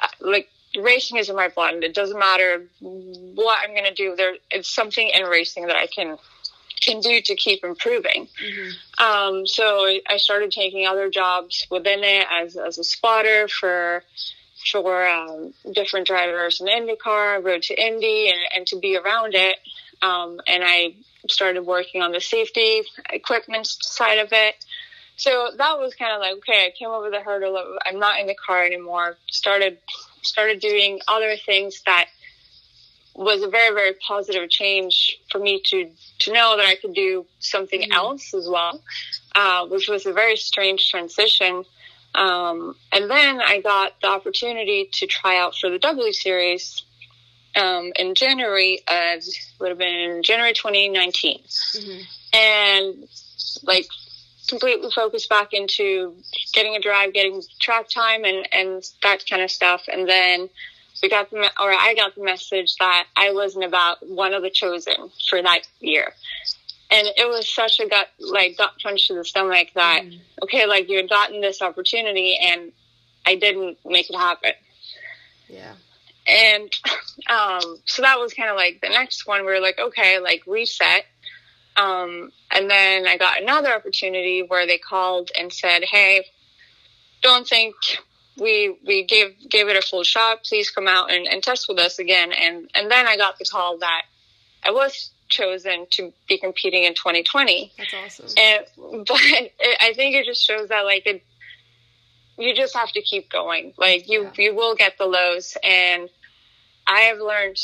uh, 0.00 0.08
like, 0.20 0.48
racing 0.76 1.18
is 1.18 1.28
in 1.28 1.36
my 1.36 1.48
blood. 1.48 1.84
It 1.84 1.94
doesn't 1.94 2.18
matter 2.18 2.66
what 2.80 3.58
I'm 3.62 3.74
going 3.74 3.84
to 3.84 3.94
do. 3.94 4.16
There, 4.16 4.34
it's 4.50 4.74
something 4.74 5.08
in 5.14 5.24
racing 5.24 5.66
that 5.66 5.76
I 5.76 5.86
can 5.86 6.16
can 6.84 7.00
do 7.00 7.20
to 7.20 7.34
keep 7.34 7.64
improving. 7.64 8.28
Mm-hmm. 8.42 9.04
Um, 9.04 9.46
so 9.46 9.86
I 10.08 10.16
started 10.18 10.50
taking 10.50 10.86
other 10.86 11.10
jobs 11.10 11.66
within 11.70 12.00
it 12.02 12.26
as, 12.32 12.56
as 12.56 12.78
a 12.78 12.84
spotter 12.84 13.48
for 13.48 14.02
for 14.70 15.06
um, 15.06 15.52
different 15.74 16.06
drivers 16.06 16.60
in 16.60 16.66
the 16.66 16.72
IndyCar, 16.72 17.34
I 17.34 17.38
Road 17.38 17.62
to 17.64 17.74
Indy, 17.74 18.30
and, 18.30 18.40
and 18.54 18.66
to 18.68 18.78
be 18.78 18.96
around 18.96 19.34
it. 19.34 19.56
Um, 20.00 20.40
and 20.46 20.62
I 20.64 20.94
started 21.28 21.66
working 21.66 22.02
on 22.02 22.12
the 22.12 22.20
safety 22.20 22.82
equipment 23.10 23.66
side 23.66 24.18
of 24.18 24.28
it. 24.32 24.54
So 25.16 25.50
that 25.56 25.78
was 25.78 25.94
kind 25.94 26.12
of 26.12 26.20
like, 26.20 26.36
okay, 26.38 26.66
I 26.66 26.72
came 26.76 26.88
over 26.88 27.10
the 27.10 27.20
hurdle 27.20 27.56
of 27.56 27.66
I'm 27.86 27.98
not 27.98 28.20
in 28.20 28.26
the 28.26 28.34
car 28.34 28.64
anymore. 28.64 29.16
Started 29.28 29.78
started 30.22 30.60
doing 30.60 31.00
other 31.06 31.36
things 31.36 31.82
that 31.86 32.06
was 33.14 33.42
a 33.42 33.48
very 33.48 33.74
very 33.74 33.94
positive 34.06 34.48
change 34.50 35.18
for 35.30 35.38
me 35.38 35.60
to 35.66 35.90
to 36.20 36.32
know 36.32 36.56
that 36.56 36.66
I 36.66 36.76
could 36.76 36.94
do 36.94 37.26
something 37.38 37.82
mm-hmm. 37.82 37.92
else 37.92 38.34
as 38.34 38.48
well, 38.48 38.82
uh, 39.34 39.66
which 39.66 39.88
was 39.88 40.06
a 40.06 40.12
very 40.12 40.36
strange 40.36 40.90
transition. 40.90 41.64
Um, 42.14 42.76
and 42.92 43.10
then 43.10 43.40
I 43.40 43.60
got 43.60 44.00
the 44.00 44.06
opportunity 44.06 44.88
to 44.92 45.06
try 45.06 45.36
out 45.36 45.56
for 45.56 45.68
the 45.68 45.80
W 45.80 46.12
Series 46.12 46.84
um, 47.56 47.92
in 47.96 48.14
January 48.14 48.80
of 48.88 49.22
would 49.60 49.70
have 49.70 49.78
been 49.78 50.22
January 50.22 50.52
2019, 50.52 51.38
mm-hmm. 51.42 52.36
and 52.36 53.08
like 53.62 53.86
completely 54.48 54.90
focused 54.94 55.28
back 55.28 55.52
into 55.52 56.16
getting 56.52 56.76
a 56.76 56.80
drive, 56.80 57.12
getting 57.14 57.42
track 57.60 57.88
time, 57.88 58.24
and 58.24 58.48
and 58.52 58.84
that 59.02 59.24
kind 59.28 59.42
of 59.42 59.50
stuff, 59.50 59.82
and 59.92 60.08
then 60.08 60.48
we 61.02 61.08
got 61.08 61.30
the 61.30 61.38
or 61.60 61.72
I 61.72 61.94
got 61.96 62.14
the 62.14 62.24
message 62.24 62.76
that 62.76 63.06
I 63.16 63.32
wasn't 63.32 63.64
about 63.64 64.06
one 64.08 64.34
of 64.34 64.42
the 64.42 64.50
chosen 64.50 65.10
for 65.28 65.42
that 65.42 65.62
year. 65.80 66.12
and 66.90 67.08
it 67.16 67.28
was 67.28 67.52
such 67.52 67.80
a 67.80 67.88
gut 67.88 68.08
like 68.18 68.56
gut 68.56 68.72
punch 68.82 69.08
to 69.08 69.14
the 69.14 69.24
stomach 69.24 69.68
that 69.74 70.02
mm. 70.04 70.20
okay, 70.42 70.66
like 70.66 70.88
you 70.88 70.96
had 70.98 71.08
gotten 71.08 71.40
this 71.40 71.62
opportunity 71.62 72.38
and 72.40 72.72
I 73.26 73.34
didn't 73.36 73.78
make 73.84 74.10
it 74.10 74.16
happen. 74.16 74.52
Yeah. 75.48 75.74
And 76.26 76.70
um, 77.28 77.78
so 77.84 78.02
that 78.02 78.18
was 78.18 78.32
kind 78.32 78.50
of 78.50 78.56
like 78.56 78.80
the 78.80 78.88
next 78.88 79.26
one. 79.26 79.40
We 79.40 79.52
were 79.52 79.60
like, 79.60 79.78
okay, 79.78 80.20
like 80.20 80.42
reset. 80.46 81.04
Um, 81.76 82.30
and 82.50 82.70
then 82.70 83.06
I 83.06 83.16
got 83.16 83.42
another 83.42 83.74
opportunity 83.74 84.42
where 84.46 84.66
they 84.66 84.78
called 84.78 85.30
and 85.38 85.52
said, 85.52 85.82
"Hey, 85.82 86.24
don't 87.20 87.46
think 87.46 87.74
we 88.38 88.76
we 88.86 89.04
gave 89.04 89.36
gave 89.48 89.68
it 89.68 89.76
a 89.76 89.82
full 89.82 90.02
shot. 90.02 90.44
Please 90.44 90.70
come 90.70 90.88
out 90.88 91.12
and, 91.12 91.26
and 91.26 91.42
test 91.42 91.68
with 91.68 91.78
us 91.78 91.98
again." 91.98 92.32
And 92.32 92.70
and 92.74 92.90
then 92.90 93.06
I 93.06 93.16
got 93.16 93.38
the 93.38 93.44
call 93.44 93.78
that 93.78 94.02
I 94.64 94.70
was 94.70 95.10
chosen 95.28 95.86
to 95.90 96.12
be 96.28 96.38
competing 96.38 96.84
in 96.84 96.94
2020. 96.94 97.72
That's 97.76 97.94
awesome. 97.94 98.26
And 98.36 98.66
but 99.06 99.20
it, 99.20 99.52
I 99.80 99.92
think 99.94 100.16
it 100.16 100.26
just 100.26 100.44
shows 100.44 100.68
that 100.68 100.82
like 100.82 101.06
it, 101.06 101.22
you 102.38 102.54
just 102.54 102.76
have 102.76 102.90
to 102.92 103.02
keep 103.02 103.30
going. 103.30 103.74
Like 103.76 104.08
you 104.08 104.24
yeah. 104.24 104.30
you 104.36 104.54
will 104.54 104.74
get 104.74 104.98
the 104.98 105.06
lows, 105.06 105.56
and 105.62 106.08
I 106.86 107.00
have 107.02 107.18
learned 107.18 107.58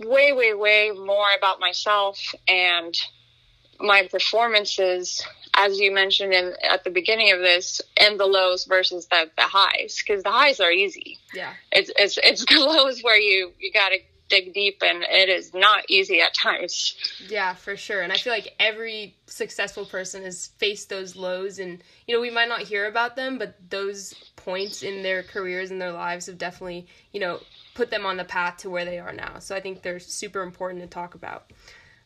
way 0.00 0.32
way 0.32 0.54
way 0.54 0.92
more 0.92 1.28
about 1.36 1.60
myself 1.60 2.18
and 2.48 2.94
my 3.78 4.08
performances 4.10 5.22
as 5.56 5.80
you 5.80 5.92
mentioned 5.92 6.32
in 6.32 6.54
at 6.68 6.84
the 6.84 6.90
beginning 6.90 7.32
of 7.32 7.40
this 7.40 7.80
and 7.98 8.20
the 8.20 8.26
lows 8.26 8.64
versus 8.66 9.06
the, 9.06 9.30
the 9.36 9.42
highs 9.42 10.02
because 10.06 10.22
the 10.22 10.30
highs 10.30 10.60
are 10.60 10.70
easy. 10.70 11.18
Yeah. 11.34 11.52
It's 11.72 11.90
it's 11.96 12.18
it's 12.22 12.44
the 12.48 12.60
lows 12.60 13.00
where 13.02 13.18
you 13.18 13.52
you 13.58 13.72
got 13.72 13.88
to 13.88 13.98
dig 14.28 14.52
deep 14.52 14.82
and 14.82 15.04
it 15.04 15.28
is 15.28 15.54
not 15.54 15.84
easy 15.88 16.20
at 16.20 16.34
times. 16.34 16.96
Yeah 17.28 17.54
for 17.54 17.76
sure. 17.76 18.02
And 18.02 18.12
i 18.12 18.16
feel 18.16 18.32
like 18.32 18.54
every 18.60 19.16
successful 19.26 19.86
person 19.86 20.22
has 20.24 20.48
faced 20.58 20.90
those 20.90 21.16
lows 21.16 21.58
and 21.58 21.82
you 22.06 22.14
know 22.14 22.20
we 22.20 22.30
might 22.30 22.48
not 22.48 22.60
hear 22.60 22.86
about 22.86 23.16
them 23.16 23.38
but 23.38 23.56
those 23.70 24.14
points 24.36 24.82
in 24.82 25.02
their 25.02 25.22
careers 25.22 25.70
and 25.70 25.80
their 25.80 25.92
lives 25.92 26.26
have 26.26 26.38
definitely 26.38 26.86
you 27.12 27.20
know 27.20 27.40
put 27.74 27.90
them 27.90 28.06
on 28.06 28.16
the 28.16 28.24
path 28.24 28.58
to 28.58 28.70
where 28.70 28.84
they 28.84 28.98
are 28.98 29.12
now. 29.12 29.38
So 29.38 29.56
i 29.56 29.60
think 29.60 29.82
they're 29.82 30.00
super 30.00 30.42
important 30.42 30.82
to 30.82 30.88
talk 30.88 31.14
about 31.14 31.50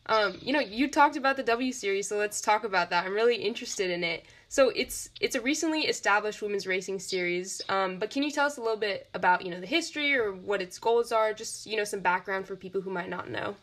um, 0.07 0.37
you 0.41 0.51
know, 0.53 0.59
you 0.59 0.89
talked 0.89 1.15
about 1.15 1.37
the 1.37 1.43
W 1.43 1.71
series, 1.71 2.07
so 2.07 2.17
let's 2.17 2.41
talk 2.41 2.63
about 2.63 2.89
that. 2.89 3.05
I'm 3.05 3.13
really 3.13 3.35
interested 3.35 3.91
in 3.91 4.03
it. 4.03 4.25
So 4.49 4.69
it's 4.69 5.09
it's 5.21 5.35
a 5.35 5.41
recently 5.41 5.81
established 5.81 6.41
women's 6.41 6.67
racing 6.67 6.99
series. 6.99 7.61
Um, 7.69 7.99
but 7.99 8.09
can 8.09 8.21
you 8.23 8.31
tell 8.31 8.45
us 8.45 8.57
a 8.57 8.61
little 8.61 8.77
bit 8.77 9.07
about 9.13 9.45
you 9.45 9.51
know 9.51 9.61
the 9.61 9.67
history 9.67 10.13
or 10.13 10.33
what 10.33 10.61
its 10.61 10.77
goals 10.77 11.11
are? 11.11 11.33
Just 11.33 11.65
you 11.65 11.77
know 11.77 11.85
some 11.85 12.01
background 12.01 12.47
for 12.47 12.55
people 12.55 12.81
who 12.81 12.89
might 12.89 13.09
not 13.09 13.29
know. 13.29 13.55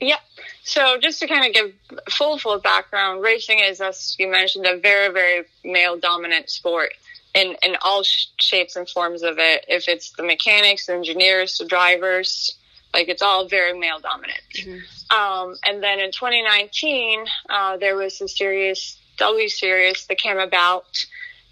Yeah. 0.00 0.18
So 0.64 0.98
just 0.98 1.20
to 1.20 1.28
kind 1.28 1.46
of 1.46 1.52
give 1.52 1.72
full 2.10 2.38
full 2.38 2.58
background, 2.58 3.22
racing 3.22 3.60
is, 3.60 3.80
as 3.80 4.16
you 4.18 4.28
mentioned, 4.28 4.66
a 4.66 4.78
very 4.78 5.12
very 5.12 5.44
male 5.64 5.96
dominant 5.96 6.50
sport 6.50 6.90
in 7.34 7.56
in 7.62 7.76
all 7.82 8.02
sh- 8.02 8.26
shapes 8.40 8.74
and 8.74 8.88
forms 8.88 9.22
of 9.22 9.38
it. 9.38 9.66
If 9.68 9.88
it's 9.88 10.10
the 10.10 10.24
mechanics, 10.24 10.86
the 10.86 10.94
engineers, 10.94 11.58
the 11.58 11.64
drivers, 11.64 12.57
like 12.92 13.08
it's 13.08 13.22
all 13.22 13.48
very 13.48 13.78
male 13.78 14.00
dominant. 14.00 14.40
Mm-hmm. 14.54 15.16
Um, 15.16 15.56
and 15.64 15.82
then 15.82 16.00
in 16.00 16.12
2019, 16.12 17.24
uh, 17.48 17.76
there 17.76 17.96
was 17.96 18.20
a 18.20 18.28
series, 18.28 18.98
W 19.18 19.48
series 19.48 20.06
that 20.06 20.18
came 20.18 20.38
about 20.38 21.04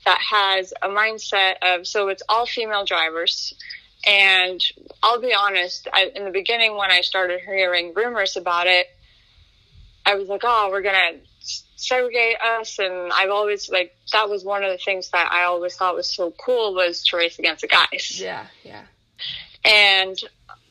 that 0.04 0.20
has 0.30 0.72
a 0.82 0.88
mindset 0.88 1.54
of, 1.62 1.86
so 1.86 2.08
it's 2.08 2.22
all 2.28 2.46
female 2.46 2.84
drivers. 2.84 3.54
And 4.06 4.60
I'll 5.02 5.20
be 5.20 5.34
honest, 5.34 5.88
I, 5.92 6.12
in 6.14 6.24
the 6.24 6.30
beginning 6.30 6.76
when 6.76 6.90
I 6.90 7.00
started 7.00 7.40
hearing 7.40 7.92
rumors 7.94 8.36
about 8.36 8.68
it, 8.68 8.86
I 10.04 10.14
was 10.14 10.28
like, 10.28 10.42
oh, 10.44 10.68
we're 10.70 10.82
going 10.82 10.94
to 10.94 11.18
segregate 11.74 12.36
us. 12.40 12.78
And 12.78 13.12
I've 13.12 13.30
always 13.30 13.68
like, 13.68 13.96
that 14.12 14.28
was 14.28 14.44
one 14.44 14.62
of 14.62 14.70
the 14.70 14.78
things 14.78 15.10
that 15.10 15.28
I 15.32 15.44
always 15.44 15.74
thought 15.74 15.96
was 15.96 16.08
so 16.08 16.32
cool 16.38 16.74
was 16.74 17.02
to 17.04 17.16
race 17.16 17.38
against 17.40 17.62
the 17.62 17.68
guys. 17.68 18.20
Yeah. 18.20 18.46
Yeah. 18.62 18.82
And 19.64 20.16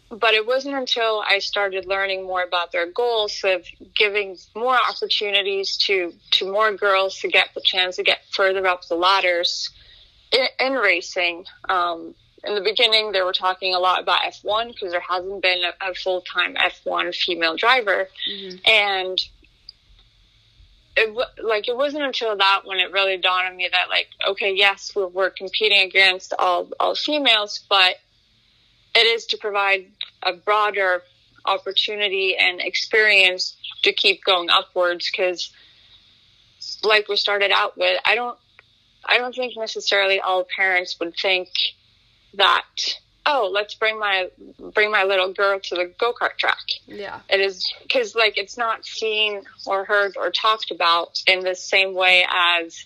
but 0.09 0.33
it 0.33 0.45
wasn't 0.45 0.75
until 0.75 1.23
I 1.27 1.39
started 1.39 1.85
learning 1.85 2.25
more 2.25 2.43
about 2.43 2.71
their 2.71 2.89
goals 2.91 3.41
of 3.43 3.65
giving 3.95 4.37
more 4.55 4.77
opportunities 4.77 5.77
to 5.77 6.13
to 6.31 6.51
more 6.51 6.71
girls 6.73 7.19
to 7.19 7.27
get 7.27 7.49
the 7.55 7.61
chance 7.61 7.95
to 7.95 8.03
get 8.03 8.19
further 8.31 8.65
up 8.67 8.85
the 8.87 8.95
ladders 8.95 9.69
in, 10.31 10.47
in 10.59 10.73
racing. 10.73 11.45
Um, 11.69 12.13
in 12.43 12.53
the 12.53 12.61
beginning, 12.61 13.11
they 13.11 13.21
were 13.21 13.33
talking 13.33 13.73
a 13.73 13.79
lot 13.79 14.01
about 14.01 14.21
F1 14.21 14.67
because 14.67 14.91
there 14.91 15.01
hasn't 15.01 15.41
been 15.41 15.63
a, 15.63 15.89
a 15.89 15.95
full 15.95 16.21
time 16.21 16.55
F1 16.55 17.15
female 17.15 17.55
driver, 17.55 18.07
mm-hmm. 18.29 18.57
and 18.65 19.19
it 20.97 21.27
like 21.43 21.67
it 21.67 21.75
wasn't 21.75 22.03
until 22.03 22.37
that 22.37 22.61
when 22.63 22.79
it 22.79 22.91
really 22.91 23.17
dawned 23.17 23.47
on 23.47 23.57
me 23.57 23.67
that 23.71 23.89
like 23.89 24.07
okay, 24.27 24.53
yes, 24.55 24.93
we're, 24.95 25.07
we're 25.07 25.29
competing 25.31 25.81
against 25.81 26.33
all 26.37 26.69
all 26.79 26.95
females, 26.95 27.65
but 27.67 27.95
it 28.95 29.05
is 29.05 29.25
to 29.27 29.37
provide 29.37 29.87
a 30.23 30.33
broader 30.33 31.01
opportunity 31.45 32.35
and 32.37 32.59
experience 32.61 33.55
to 33.83 33.93
keep 33.93 34.23
going 34.23 34.49
upwards 34.49 35.11
because 35.11 35.51
like 36.83 37.07
we 37.07 37.15
started 37.15 37.51
out 37.51 37.77
with 37.77 37.99
i 38.05 38.15
don't 38.15 38.37
i 39.05 39.19
don't 39.19 39.35
think 39.35 39.53
necessarily 39.55 40.19
all 40.19 40.47
parents 40.55 40.97
would 40.99 41.13
think 41.15 41.49
that 42.33 42.65
oh 43.25 43.49
let's 43.51 43.75
bring 43.75 43.99
my 43.99 44.29
bring 44.73 44.91
my 44.91 45.03
little 45.03 45.33
girl 45.33 45.59
to 45.59 45.75
the 45.75 45.91
go-kart 45.99 46.37
track. 46.37 46.63
Yeah. 46.85 47.21
It 47.29 47.39
is 47.39 47.71
because 47.83 48.15
like 48.15 48.37
it's 48.37 48.57
not 48.57 48.85
seen 48.85 49.43
or 49.65 49.85
heard 49.85 50.15
or 50.17 50.31
talked 50.31 50.71
about 50.71 51.21
in 51.27 51.41
the 51.41 51.55
same 51.55 51.93
way 51.93 52.25
as 52.29 52.85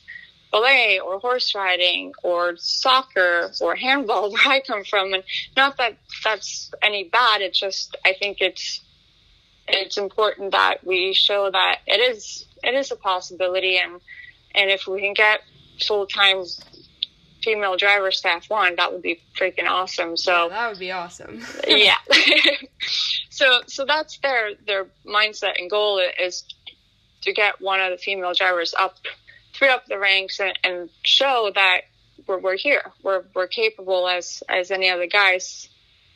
ballet 0.52 1.00
or 1.00 1.20
horse 1.20 1.54
riding 1.56 2.14
or 2.24 2.56
soccer 2.58 3.52
or 3.62 3.76
handball 3.76 4.32
where 4.32 4.48
I 4.48 4.62
come 4.62 4.84
from. 4.84 5.14
And 5.14 5.24
not 5.56 5.78
that 5.78 5.98
that's 6.24 6.72
any 6.82 7.06
bad. 7.06 7.42
It's 7.42 7.60
just, 7.60 7.96
I 8.06 8.14
think 8.14 8.38
it's, 8.42 8.82
it's 9.68 9.98
important 9.98 10.52
that 10.52 10.84
we 10.84 11.14
show 11.14 11.50
that 11.52 11.80
it 11.86 12.00
is, 12.00 12.46
it 12.64 12.74
is 12.74 12.92
a 12.92 12.96
possibility. 12.96 13.78
And, 13.78 14.02
and 14.56 14.72
if 14.72 14.88
we 14.88 15.02
can 15.02 15.14
get 15.14 15.42
full 15.86 16.08
time 16.08 16.44
female 17.44 17.78
driver 17.78 18.12
staff 18.12 18.50
one, 18.50 18.76
that 18.76 18.92
would 18.92 19.02
be 19.02 19.22
freaking 19.38 19.70
awesome. 19.70 20.18
So 20.18 20.32
yeah, 20.32 20.50
that 20.50 20.70
would 20.70 20.80
be 20.80 20.92
awesome. 20.92 21.42
yeah. 21.68 21.96
so, 23.30 23.62
so 23.68 23.86
that's 23.86 24.18
their, 24.20 24.52
their 24.66 24.88
mindset 25.06 25.60
and 25.60 25.70
goal 25.70 26.02
is 26.20 26.44
to 27.22 27.34
get 27.34 27.62
one 27.62 27.80
of 27.80 27.92
the 27.92 27.98
female 27.98 28.34
drivers 28.34 28.74
up 28.78 28.98
up 29.68 29.86
the 29.88 30.00
ranks 30.00 30.40
and, 30.40 30.58
and 30.64 30.90
show 31.04 31.52
that 31.54 31.82
we're, 32.26 32.40
we're 32.40 32.56
here. 32.56 32.94
We're, 33.04 33.24
we're 33.36 33.48
capable 33.48 34.08
as, 34.08 34.42
as 34.48 34.72
any 34.72 34.90
other 34.90 35.08
guys. 35.08 35.68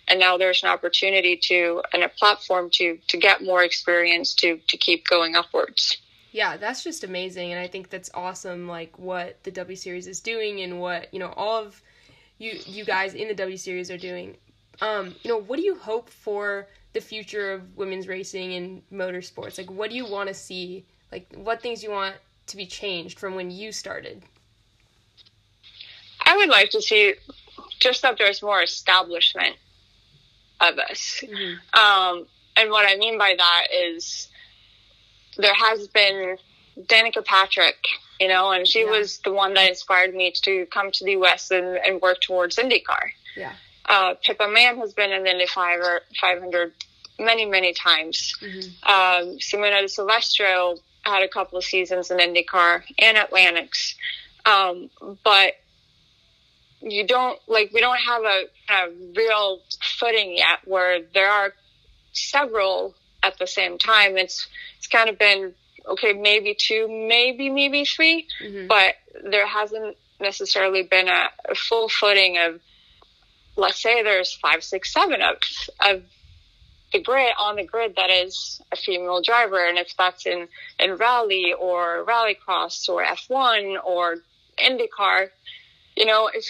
And 0.07 0.19
now 0.19 0.37
there's 0.37 0.63
an 0.63 0.69
opportunity 0.69 1.37
to, 1.47 1.81
and 1.91 2.03
a 2.03 2.09
platform 2.09 2.69
to, 2.73 2.99
to 3.07 3.17
get 3.17 3.43
more 3.43 3.63
experience 3.63 4.33
to, 4.35 4.59
to 4.67 4.77
keep 4.77 5.05
going 5.05 5.35
upwards. 5.35 5.97
Yeah, 6.31 6.57
that's 6.57 6.83
just 6.83 7.03
amazing. 7.03 7.51
And 7.51 7.59
I 7.59 7.67
think 7.67 7.89
that's 7.89 8.09
awesome, 8.13 8.67
like 8.67 8.97
what 8.97 9.43
the 9.43 9.51
W 9.51 9.75
Series 9.75 10.07
is 10.07 10.19
doing 10.19 10.61
and 10.61 10.79
what, 10.79 11.13
you 11.13 11.19
know, 11.19 11.33
all 11.35 11.63
of 11.63 11.81
you, 12.37 12.53
you 12.65 12.85
guys 12.85 13.13
in 13.13 13.27
the 13.27 13.35
W 13.35 13.57
Series 13.57 13.91
are 13.91 13.97
doing. 13.97 14.37
Um, 14.81 15.15
you 15.21 15.29
know, 15.29 15.37
what 15.39 15.57
do 15.57 15.63
you 15.63 15.75
hope 15.75 16.09
for 16.09 16.67
the 16.93 17.01
future 17.01 17.53
of 17.53 17.77
women's 17.77 18.07
racing 18.07 18.53
and 18.55 18.81
motorsports? 18.91 19.57
Like, 19.57 19.69
what 19.69 19.89
do 19.89 19.95
you 19.95 20.05
want 20.05 20.27
to 20.27 20.33
see? 20.33 20.85
Like, 21.11 21.31
what 21.35 21.61
things 21.61 21.83
you 21.83 21.91
want 21.91 22.15
to 22.47 22.57
be 22.57 22.65
changed 22.65 23.19
from 23.19 23.35
when 23.35 23.51
you 23.51 23.71
started? 23.71 24.23
I 26.25 26.37
would 26.37 26.49
like 26.49 26.69
to 26.71 26.81
see 26.81 27.15
just 27.79 28.01
that 28.01 28.17
there's 28.17 28.41
more 28.41 28.61
establishment 28.61 29.55
of 30.61 30.79
us. 30.79 31.21
Mm-hmm. 31.23 31.79
Um, 31.79 32.25
and 32.55 32.69
what 32.69 32.89
I 32.89 32.95
mean 32.97 33.17
by 33.17 33.35
that 33.37 33.67
is 33.73 34.29
there 35.37 35.53
has 35.53 35.87
been 35.87 36.37
Danica 36.79 37.25
Patrick, 37.25 37.85
you 38.19 38.27
know, 38.27 38.51
and 38.51 38.67
she 38.67 38.81
yeah. 38.81 38.91
was 38.91 39.19
the 39.19 39.33
one 39.33 39.53
that 39.55 39.69
inspired 39.69 40.13
me 40.15 40.31
to 40.43 40.65
come 40.67 40.91
to 40.91 41.05
the 41.05 41.11
US 41.13 41.51
and, 41.51 41.77
and 41.85 42.01
work 42.01 42.21
towards 42.21 42.55
IndyCar. 42.55 43.09
Yeah. 43.35 43.53
Uh, 43.85 44.13
Pippa 44.21 44.47
Mann 44.47 44.77
has 44.77 44.93
been 44.93 45.11
in 45.11 45.23
the 45.23 45.31
Indy 45.31 45.47
500 45.47 46.71
many, 47.19 47.45
many 47.45 47.73
times. 47.73 48.33
Mm-hmm. 48.41 48.91
Um, 48.91 49.37
Simona 49.39 49.81
de 49.81 49.89
Silvestro 49.89 50.77
had 51.03 51.23
a 51.23 51.27
couple 51.27 51.57
of 51.57 51.63
seasons 51.63 52.11
in 52.11 52.17
IndyCar 52.17 52.83
and 52.99 53.17
Atlantics. 53.17 53.95
Um, 54.45 54.89
but 55.23 55.53
you 56.81 57.07
don't 57.07 57.39
like 57.47 57.71
we 57.73 57.79
don't 57.79 57.99
have 57.99 58.23
a, 58.23 58.43
a 58.69 58.89
real 59.15 59.61
footing 59.99 60.35
yet 60.37 60.59
where 60.65 61.01
there 61.13 61.29
are 61.29 61.53
several 62.11 62.93
at 63.21 63.37
the 63.39 63.47
same 63.47 63.77
time. 63.77 64.17
It's 64.17 64.47
it's 64.77 64.87
kind 64.87 65.09
of 65.09 65.17
been 65.17 65.53
okay, 65.87 66.13
maybe 66.13 66.55
two, 66.57 66.87
maybe 66.89 67.49
maybe 67.49 67.85
3 67.85 68.27
mm-hmm. 68.41 68.67
but 68.67 68.95
there 69.29 69.47
hasn't 69.47 69.97
necessarily 70.19 70.83
been 70.83 71.09
a, 71.09 71.29
a, 71.49 71.55
full 71.55 71.89
footing 71.89 72.37
of 72.37 72.59
let's 73.57 73.81
say 73.81 74.01
there's 74.03 74.33
five, 74.33 74.63
six, 74.63 74.93
seven 74.93 75.21
of 75.21 75.37
of 75.81 76.03
the 76.93 77.01
grid 77.01 77.33
on 77.39 77.55
the 77.55 77.65
grid 77.65 77.95
that 77.97 78.09
is 78.09 78.61
a 78.71 78.75
female 78.75 79.21
driver, 79.21 79.67
and 79.67 79.77
if 79.77 79.95
that's 79.97 80.25
in 80.25 80.47
in 80.79 80.95
rally 80.95 81.53
or 81.59 82.05
rallycross 82.05 82.87
or 82.87 83.03
F1 83.03 83.83
or 83.83 84.17
IndyCar, 84.57 85.29
you 85.97 86.05
know, 86.05 86.29
if 86.33 86.45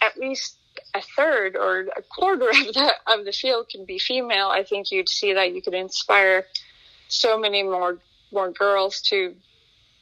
at 0.00 0.16
least 0.18 0.56
a 0.94 1.02
third 1.16 1.56
or 1.56 1.86
a 1.96 2.02
quarter 2.02 2.48
of 2.50 2.74
the 2.74 2.92
of 3.06 3.24
the 3.24 3.32
field 3.32 3.68
can 3.68 3.84
be 3.84 3.98
female, 3.98 4.48
I 4.48 4.64
think 4.64 4.90
you'd 4.90 5.08
see 5.08 5.34
that 5.34 5.52
you 5.52 5.62
could 5.62 5.74
inspire 5.74 6.46
so 7.08 7.38
many 7.38 7.62
more 7.62 7.98
more 8.32 8.50
girls 8.50 9.00
to 9.02 9.34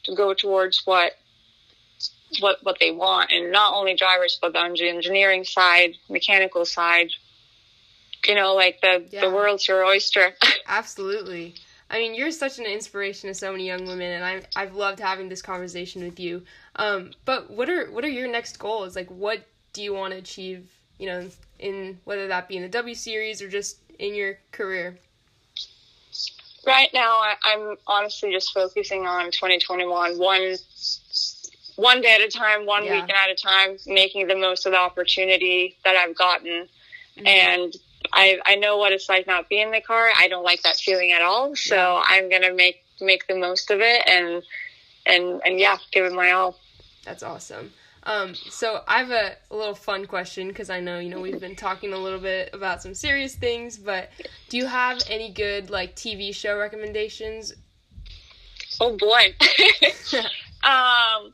to 0.03 0.15
go 0.15 0.33
towards 0.33 0.85
what 0.85 1.13
what 2.39 2.63
what 2.63 2.77
they 2.79 2.91
want, 2.91 3.31
and 3.31 3.51
not 3.51 3.73
only 3.73 3.95
drivers, 3.95 4.37
but 4.41 4.55
on 4.55 4.73
the 4.73 4.89
engineering 4.89 5.43
side, 5.43 5.95
mechanical 6.09 6.65
side. 6.65 7.09
You 8.27 8.35
know, 8.35 8.55
like 8.55 8.81
the 8.81 9.05
yeah. 9.11 9.21
the 9.21 9.29
world's 9.29 9.67
your 9.67 9.85
oyster. 9.85 10.33
Absolutely. 10.67 11.55
I 11.89 11.99
mean, 11.99 12.15
you're 12.15 12.31
such 12.31 12.57
an 12.57 12.65
inspiration 12.65 13.29
to 13.29 13.33
so 13.33 13.51
many 13.51 13.67
young 13.67 13.85
women, 13.85 14.11
and 14.11 14.23
I've 14.23 14.47
I've 14.55 14.75
loved 14.75 14.99
having 14.99 15.29
this 15.29 15.41
conversation 15.41 16.03
with 16.03 16.19
you. 16.19 16.43
Um, 16.77 17.11
but 17.25 17.51
what 17.51 17.69
are 17.69 17.91
what 17.91 18.03
are 18.03 18.09
your 18.09 18.27
next 18.27 18.57
goals? 18.57 18.95
Like, 18.95 19.09
what 19.09 19.41
do 19.73 19.83
you 19.83 19.93
want 19.93 20.13
to 20.13 20.17
achieve? 20.17 20.69
You 20.97 21.07
know, 21.07 21.29
in 21.59 21.99
whether 22.05 22.27
that 22.27 22.47
be 22.47 22.57
in 22.57 22.63
the 22.63 22.69
W 22.69 22.95
Series 22.95 23.41
or 23.41 23.49
just 23.49 23.77
in 23.99 24.15
your 24.15 24.37
career. 24.51 24.97
Right 26.65 26.89
now, 26.93 27.11
I, 27.11 27.35
I'm 27.43 27.75
honestly 27.85 28.31
just 28.31 28.51
focusing 28.51 29.05
on 29.05 29.25
2021, 29.25 30.17
one 30.17 30.55
one 31.75 32.01
day 32.01 32.15
at 32.15 32.21
a 32.21 32.29
time, 32.29 32.65
one 32.65 32.85
yeah. 32.85 32.93
weekend 32.93 33.11
at 33.11 33.29
a 33.29 33.35
time, 33.35 33.77
making 33.85 34.27
the 34.27 34.35
most 34.35 34.65
of 34.65 34.71
the 34.71 34.79
opportunity 34.79 35.77
that 35.83 35.95
I've 35.95 36.15
gotten. 36.15 36.67
Mm-hmm. 37.17 37.27
And 37.27 37.75
I 38.15 38.39
I 38.45 38.55
know 38.55 38.77
what 38.77 38.93
it's 38.93 39.09
like 39.09 39.27
not 39.27 39.49
being 39.49 39.67
in 39.67 39.71
the 39.71 39.81
car. 39.81 40.09
I 40.17 40.27
don't 40.27 40.43
like 40.43 40.63
that 40.63 40.77
feeling 40.77 41.11
at 41.11 41.21
all. 41.21 41.55
So. 41.55 42.01
I'm 42.15 42.29
gonna 42.29 42.53
make 42.53 42.83
make 43.01 43.27
the 43.27 43.35
most 43.35 43.71
of 43.71 43.81
it 43.81 44.07
and 44.07 44.43
and 45.05 45.41
and 45.45 45.59
yeah, 45.59 45.77
give 45.91 46.05
it 46.05 46.13
my 46.13 46.31
all. 46.31 46.57
That's 47.03 47.23
awesome. 47.23 47.73
Um, 48.03 48.35
so 48.35 48.81
I 48.87 48.99
have 48.99 49.09
a, 49.09 49.35
a 49.49 49.55
little 49.55 49.73
fun 49.73 50.05
question 50.05 50.47
because 50.49 50.69
I 50.69 50.79
know 50.79 50.99
you 50.99 51.09
know 51.09 51.19
we've 51.19 51.39
been 51.39 51.55
talking 51.55 51.93
a 51.93 51.97
little 51.97 52.19
bit 52.19 52.51
about 52.53 52.81
some 52.81 52.93
serious 52.93 53.35
things, 53.35 53.77
but 53.77 54.09
do 54.49 54.57
you 54.57 54.67
have 54.67 54.99
any 55.09 55.31
good 55.31 55.69
like 55.69 55.95
TV 55.95 56.33
show 56.33 56.57
recommendations? 56.57 57.53
Oh 58.79 58.95
boy. 58.97 59.35
um, 60.63 61.33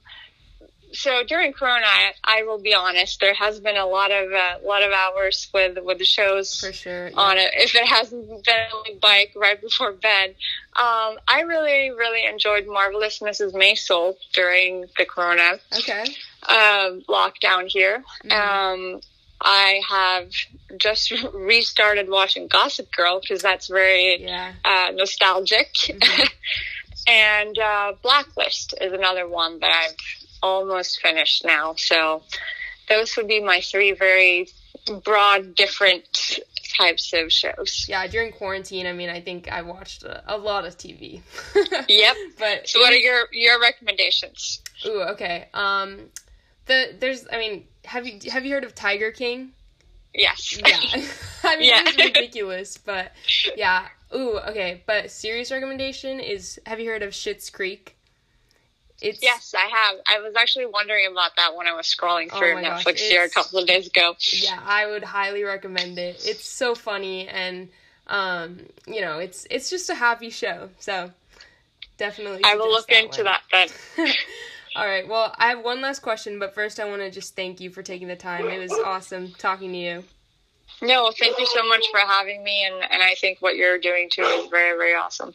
so 0.93 1.23
during 1.23 1.54
Corona, 1.54 1.86
I, 1.86 2.12
I, 2.23 2.43
will 2.43 2.62
be 2.62 2.73
honest, 2.73 3.19
there 3.19 3.34
has 3.34 3.60
been 3.60 3.77
a 3.77 3.86
lot 3.86 4.12
of 4.12 4.32
a 4.32 4.36
uh, 4.36 4.67
lot 4.67 4.84
of 4.84 4.91
hours 4.91 5.49
with 5.54 5.77
with 5.84 5.99
the 5.99 6.06
shows 6.06 6.60
for 6.60 6.73
sure 6.73 7.10
yeah. 7.10 7.15
on 7.15 7.38
it. 7.38 7.51
If 7.54 7.75
it 7.75 7.86
hasn't 7.86 8.27
been 8.27 8.56
a 8.89 8.99
bike 8.99 9.34
right 9.36 9.60
before 9.60 9.93
bed, 9.93 10.36
um, 10.75 11.17
I 11.27 11.43
really 11.47 11.91
really 11.91 12.25
enjoyed 12.25 12.67
Marvelous 12.67 13.19
Mrs. 13.19 13.54
Maisel 13.54 14.15
during 14.34 14.86
the 14.97 15.06
Corona 15.06 15.60
okay 15.77 16.06
um, 16.47 17.04
lockdown 17.08 17.67
here. 17.67 18.04
Mm-hmm. 18.25 18.32
Um, 18.32 19.01
I 19.41 19.82
have 19.89 20.30
just 20.77 21.12
restarted 21.34 22.10
watching 22.10 22.47
Gossip 22.47 22.91
Girl 22.95 23.19
because 23.19 23.41
that's 23.41 23.67
very 23.67 24.23
yeah. 24.23 24.54
uh, 24.63 24.91
nostalgic. 24.93 25.73
Mm-hmm. 25.73 26.23
and 27.08 27.58
uh, 27.58 27.93
Blacklist 28.01 28.75
is 28.80 28.93
another 28.93 29.27
one 29.27 29.60
that 29.60 29.71
I've 29.71 29.95
almost 30.41 31.01
finished 31.01 31.45
now. 31.45 31.75
So 31.77 32.23
those 32.89 33.15
would 33.17 33.27
be 33.27 33.41
my 33.41 33.62
three 33.62 33.93
very 33.93 34.47
broad, 35.04 35.56
different 35.56 36.39
types 36.77 37.13
of 37.13 37.32
shows. 37.32 37.86
Yeah, 37.88 38.08
during 38.08 38.32
quarantine, 38.32 38.88
I 38.88 38.93
mean, 38.93 39.10
I 39.10 39.21
think 39.21 39.51
I 39.51 39.62
watched 39.62 40.04
a, 40.04 40.23
a 40.27 40.38
lot 40.38 40.65
of 40.65 40.77
TV. 40.77 41.21
yep. 41.88 42.15
But 42.39 42.67
so, 42.67 42.80
what 42.80 42.93
are 42.93 42.97
your 42.97 43.27
your 43.32 43.60
recommendations? 43.60 44.62
Ooh, 44.86 45.01
okay. 45.01 45.47
Um, 45.54 46.10
the 46.65 46.95
there's, 46.99 47.25
I 47.32 47.38
mean, 47.38 47.65
have 47.86 48.08
you 48.08 48.32
have 48.32 48.45
you 48.45 48.54
heard 48.54 48.63
of 48.63 48.75
Tiger 48.75 49.12
King? 49.12 49.51
Yes. 50.13 50.58
Yeah. 50.58 50.77
I 51.43 51.58
mean, 51.58 51.69
yeah. 51.69 51.84
it's 51.86 51.97
ridiculous, 51.97 52.77
but 52.77 53.12
yeah. 53.56 53.88
Ooh, 54.13 54.39
okay. 54.39 54.84
But 54.86 55.12
serious 55.12 55.51
recommendation 55.51 56.19
is: 56.19 56.60
Have 56.65 56.80
you 56.80 56.89
heard 56.89 57.04
of 57.04 57.12
Schitt's 57.12 57.49
Creek? 57.49 57.97
It's 59.02 59.22
yes, 59.22 59.56
I 59.58 59.68
have. 59.68 60.00
I 60.08 60.20
was 60.20 60.36
actually 60.36 60.68
wondering 60.68 61.08
about 61.12 61.36
that 61.38 61.56
when 61.56 61.68
I 61.68 61.74
was 61.74 61.88
scrolling 61.88 62.30
oh 62.32 62.38
through 62.38 62.54
oh 62.54 62.62
Netflix 62.62 62.86
gosh, 62.86 63.02
here 63.02 63.24
a 63.24 63.30
couple 63.30 63.60
of 63.60 63.68
days 63.68 63.88
ago. 63.88 64.16
Yeah, 64.34 64.60
I 64.64 64.86
would 64.86 65.04
highly 65.04 65.44
recommend 65.44 65.98
it. 65.98 66.24
It's 66.26 66.48
so 66.48 66.76
funny 66.76 67.28
and 67.28 67.70
um, 68.08 68.60
you 68.86 69.02
know, 69.02 69.20
it's 69.20 69.48
it's 69.50 69.70
just 69.70 69.90
a 69.90 69.96
happy 69.96 70.30
show. 70.30 70.70
So 70.80 71.12
definitely. 71.98 72.42
I 72.46 72.56
will 72.56 72.70
look 72.70 72.88
that 72.88 73.04
into 73.04 73.24
one. 73.24 73.34
that 73.52 73.70
then. 73.98 74.08
All 74.76 74.86
right. 74.86 75.08
Well, 75.08 75.34
I 75.38 75.50
have 75.50 75.64
one 75.64 75.82
last 75.82 76.00
question, 76.00 76.40
but 76.40 76.54
first 76.54 76.80
I 76.80 76.86
want 76.86 77.02
to 77.02 77.12
just 77.12 77.36
thank 77.36 77.60
you 77.60 77.70
for 77.70 77.84
taking 77.84 78.08
the 78.08 78.16
time. 78.16 78.48
It 78.48 78.60
was 78.60 78.72
awesome 78.72 79.34
talking 79.38 79.72
to 79.72 79.78
you. 79.78 80.04
No, 80.82 81.12
thank 81.18 81.38
you 81.38 81.46
so 81.46 81.68
much 81.68 81.86
for 81.92 82.00
having 82.00 82.44
me, 82.44 82.66
and, 82.66 82.76
and 82.76 83.04
I 83.04 83.14
think 83.16 83.40
what 83.40 83.56
you're 83.56 83.78
doing 83.78 84.10
too 84.10 84.24
is 84.24 84.48
very, 84.48 84.76
very 84.78 84.96
awesome. 84.96 85.34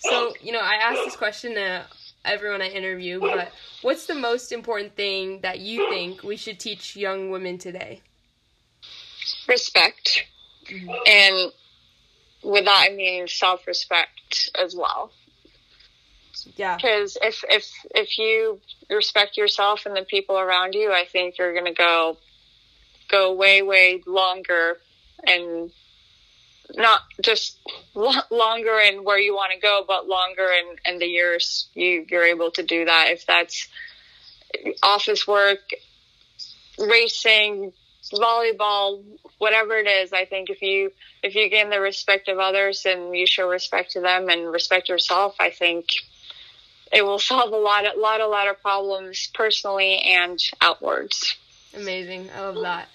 So, 0.00 0.34
you 0.42 0.52
know, 0.52 0.60
I 0.60 0.74
asked 0.74 1.04
this 1.06 1.16
question 1.16 1.54
to 1.54 1.86
everyone 2.24 2.62
I 2.62 2.68
interview, 2.68 3.20
but 3.20 3.52
what's 3.82 4.06
the 4.06 4.14
most 4.14 4.52
important 4.52 4.96
thing 4.96 5.40
that 5.42 5.60
you 5.60 5.88
think 5.90 6.22
we 6.22 6.36
should 6.36 6.58
teach 6.58 6.96
young 6.96 7.30
women 7.30 7.58
today? 7.58 8.02
Respect. 9.48 10.24
Mm-hmm. 10.70 10.90
And 11.06 11.52
with 12.42 12.64
that, 12.64 12.88
I 12.90 12.94
mean 12.94 13.28
self 13.28 13.66
respect 13.66 14.50
as 14.62 14.74
well. 14.74 15.12
Yeah. 16.56 16.76
Because 16.76 17.16
if, 17.22 17.44
if, 17.48 17.70
if 17.94 18.18
you 18.18 18.60
respect 18.90 19.36
yourself 19.36 19.86
and 19.86 19.96
the 19.96 20.02
people 20.02 20.38
around 20.38 20.74
you, 20.74 20.92
I 20.92 21.04
think 21.10 21.38
you're 21.38 21.52
going 21.52 21.66
to 21.66 21.72
go, 21.72 22.18
go 23.08 23.32
way, 23.32 23.62
way 23.62 24.02
longer 24.06 24.78
and 25.26 25.70
not 26.74 27.02
just 27.22 27.58
lo- 27.94 28.12
longer 28.30 28.78
in 28.78 29.04
where 29.04 29.18
you 29.18 29.34
want 29.34 29.52
to 29.52 29.58
go, 29.58 29.84
but 29.86 30.08
longer 30.08 30.46
in, 30.46 30.92
in 30.92 30.98
the 30.98 31.06
years 31.06 31.68
you, 31.74 32.04
you're 32.08 32.24
able 32.24 32.50
to 32.52 32.62
do 32.62 32.84
that. 32.84 33.08
If 33.10 33.26
that's 33.26 33.68
office 34.82 35.26
work, 35.26 35.60
racing, 36.78 37.72
volleyball, 38.12 39.02
whatever 39.38 39.76
it 39.76 39.86
is, 39.86 40.12
I 40.12 40.24
think 40.24 40.50
if 40.50 40.62
you 40.62 40.92
if 41.22 41.34
you 41.34 41.48
gain 41.48 41.70
the 41.70 41.80
respect 41.80 42.28
of 42.28 42.38
others 42.38 42.84
and 42.86 43.16
you 43.16 43.26
show 43.26 43.48
respect 43.48 43.92
to 43.92 44.00
them 44.00 44.28
and 44.28 44.52
respect 44.52 44.88
yourself, 44.88 45.36
I 45.40 45.50
think 45.50 45.86
it 46.92 47.04
will 47.04 47.18
solve 47.18 47.52
a 47.52 47.56
lot, 47.56 47.84
a 47.84 47.98
lot, 47.98 48.20
a 48.20 48.26
lot 48.26 48.48
of 48.48 48.60
problems 48.60 49.30
personally 49.34 49.98
and 49.98 50.38
outwards. 50.60 51.36
Amazing. 51.74 52.30
I 52.36 52.40
love 52.42 52.62
that. 52.62 52.88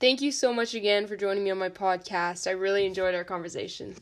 Thank 0.00 0.20
you 0.22 0.32
so 0.32 0.52
much 0.54 0.74
again 0.74 1.06
for 1.06 1.16
joining 1.16 1.44
me 1.44 1.50
on 1.50 1.58
my 1.58 1.68
podcast. 1.68 2.46
I 2.46 2.52
really 2.52 2.86
enjoyed 2.86 3.14
our 3.14 3.24
conversation. 3.24 3.94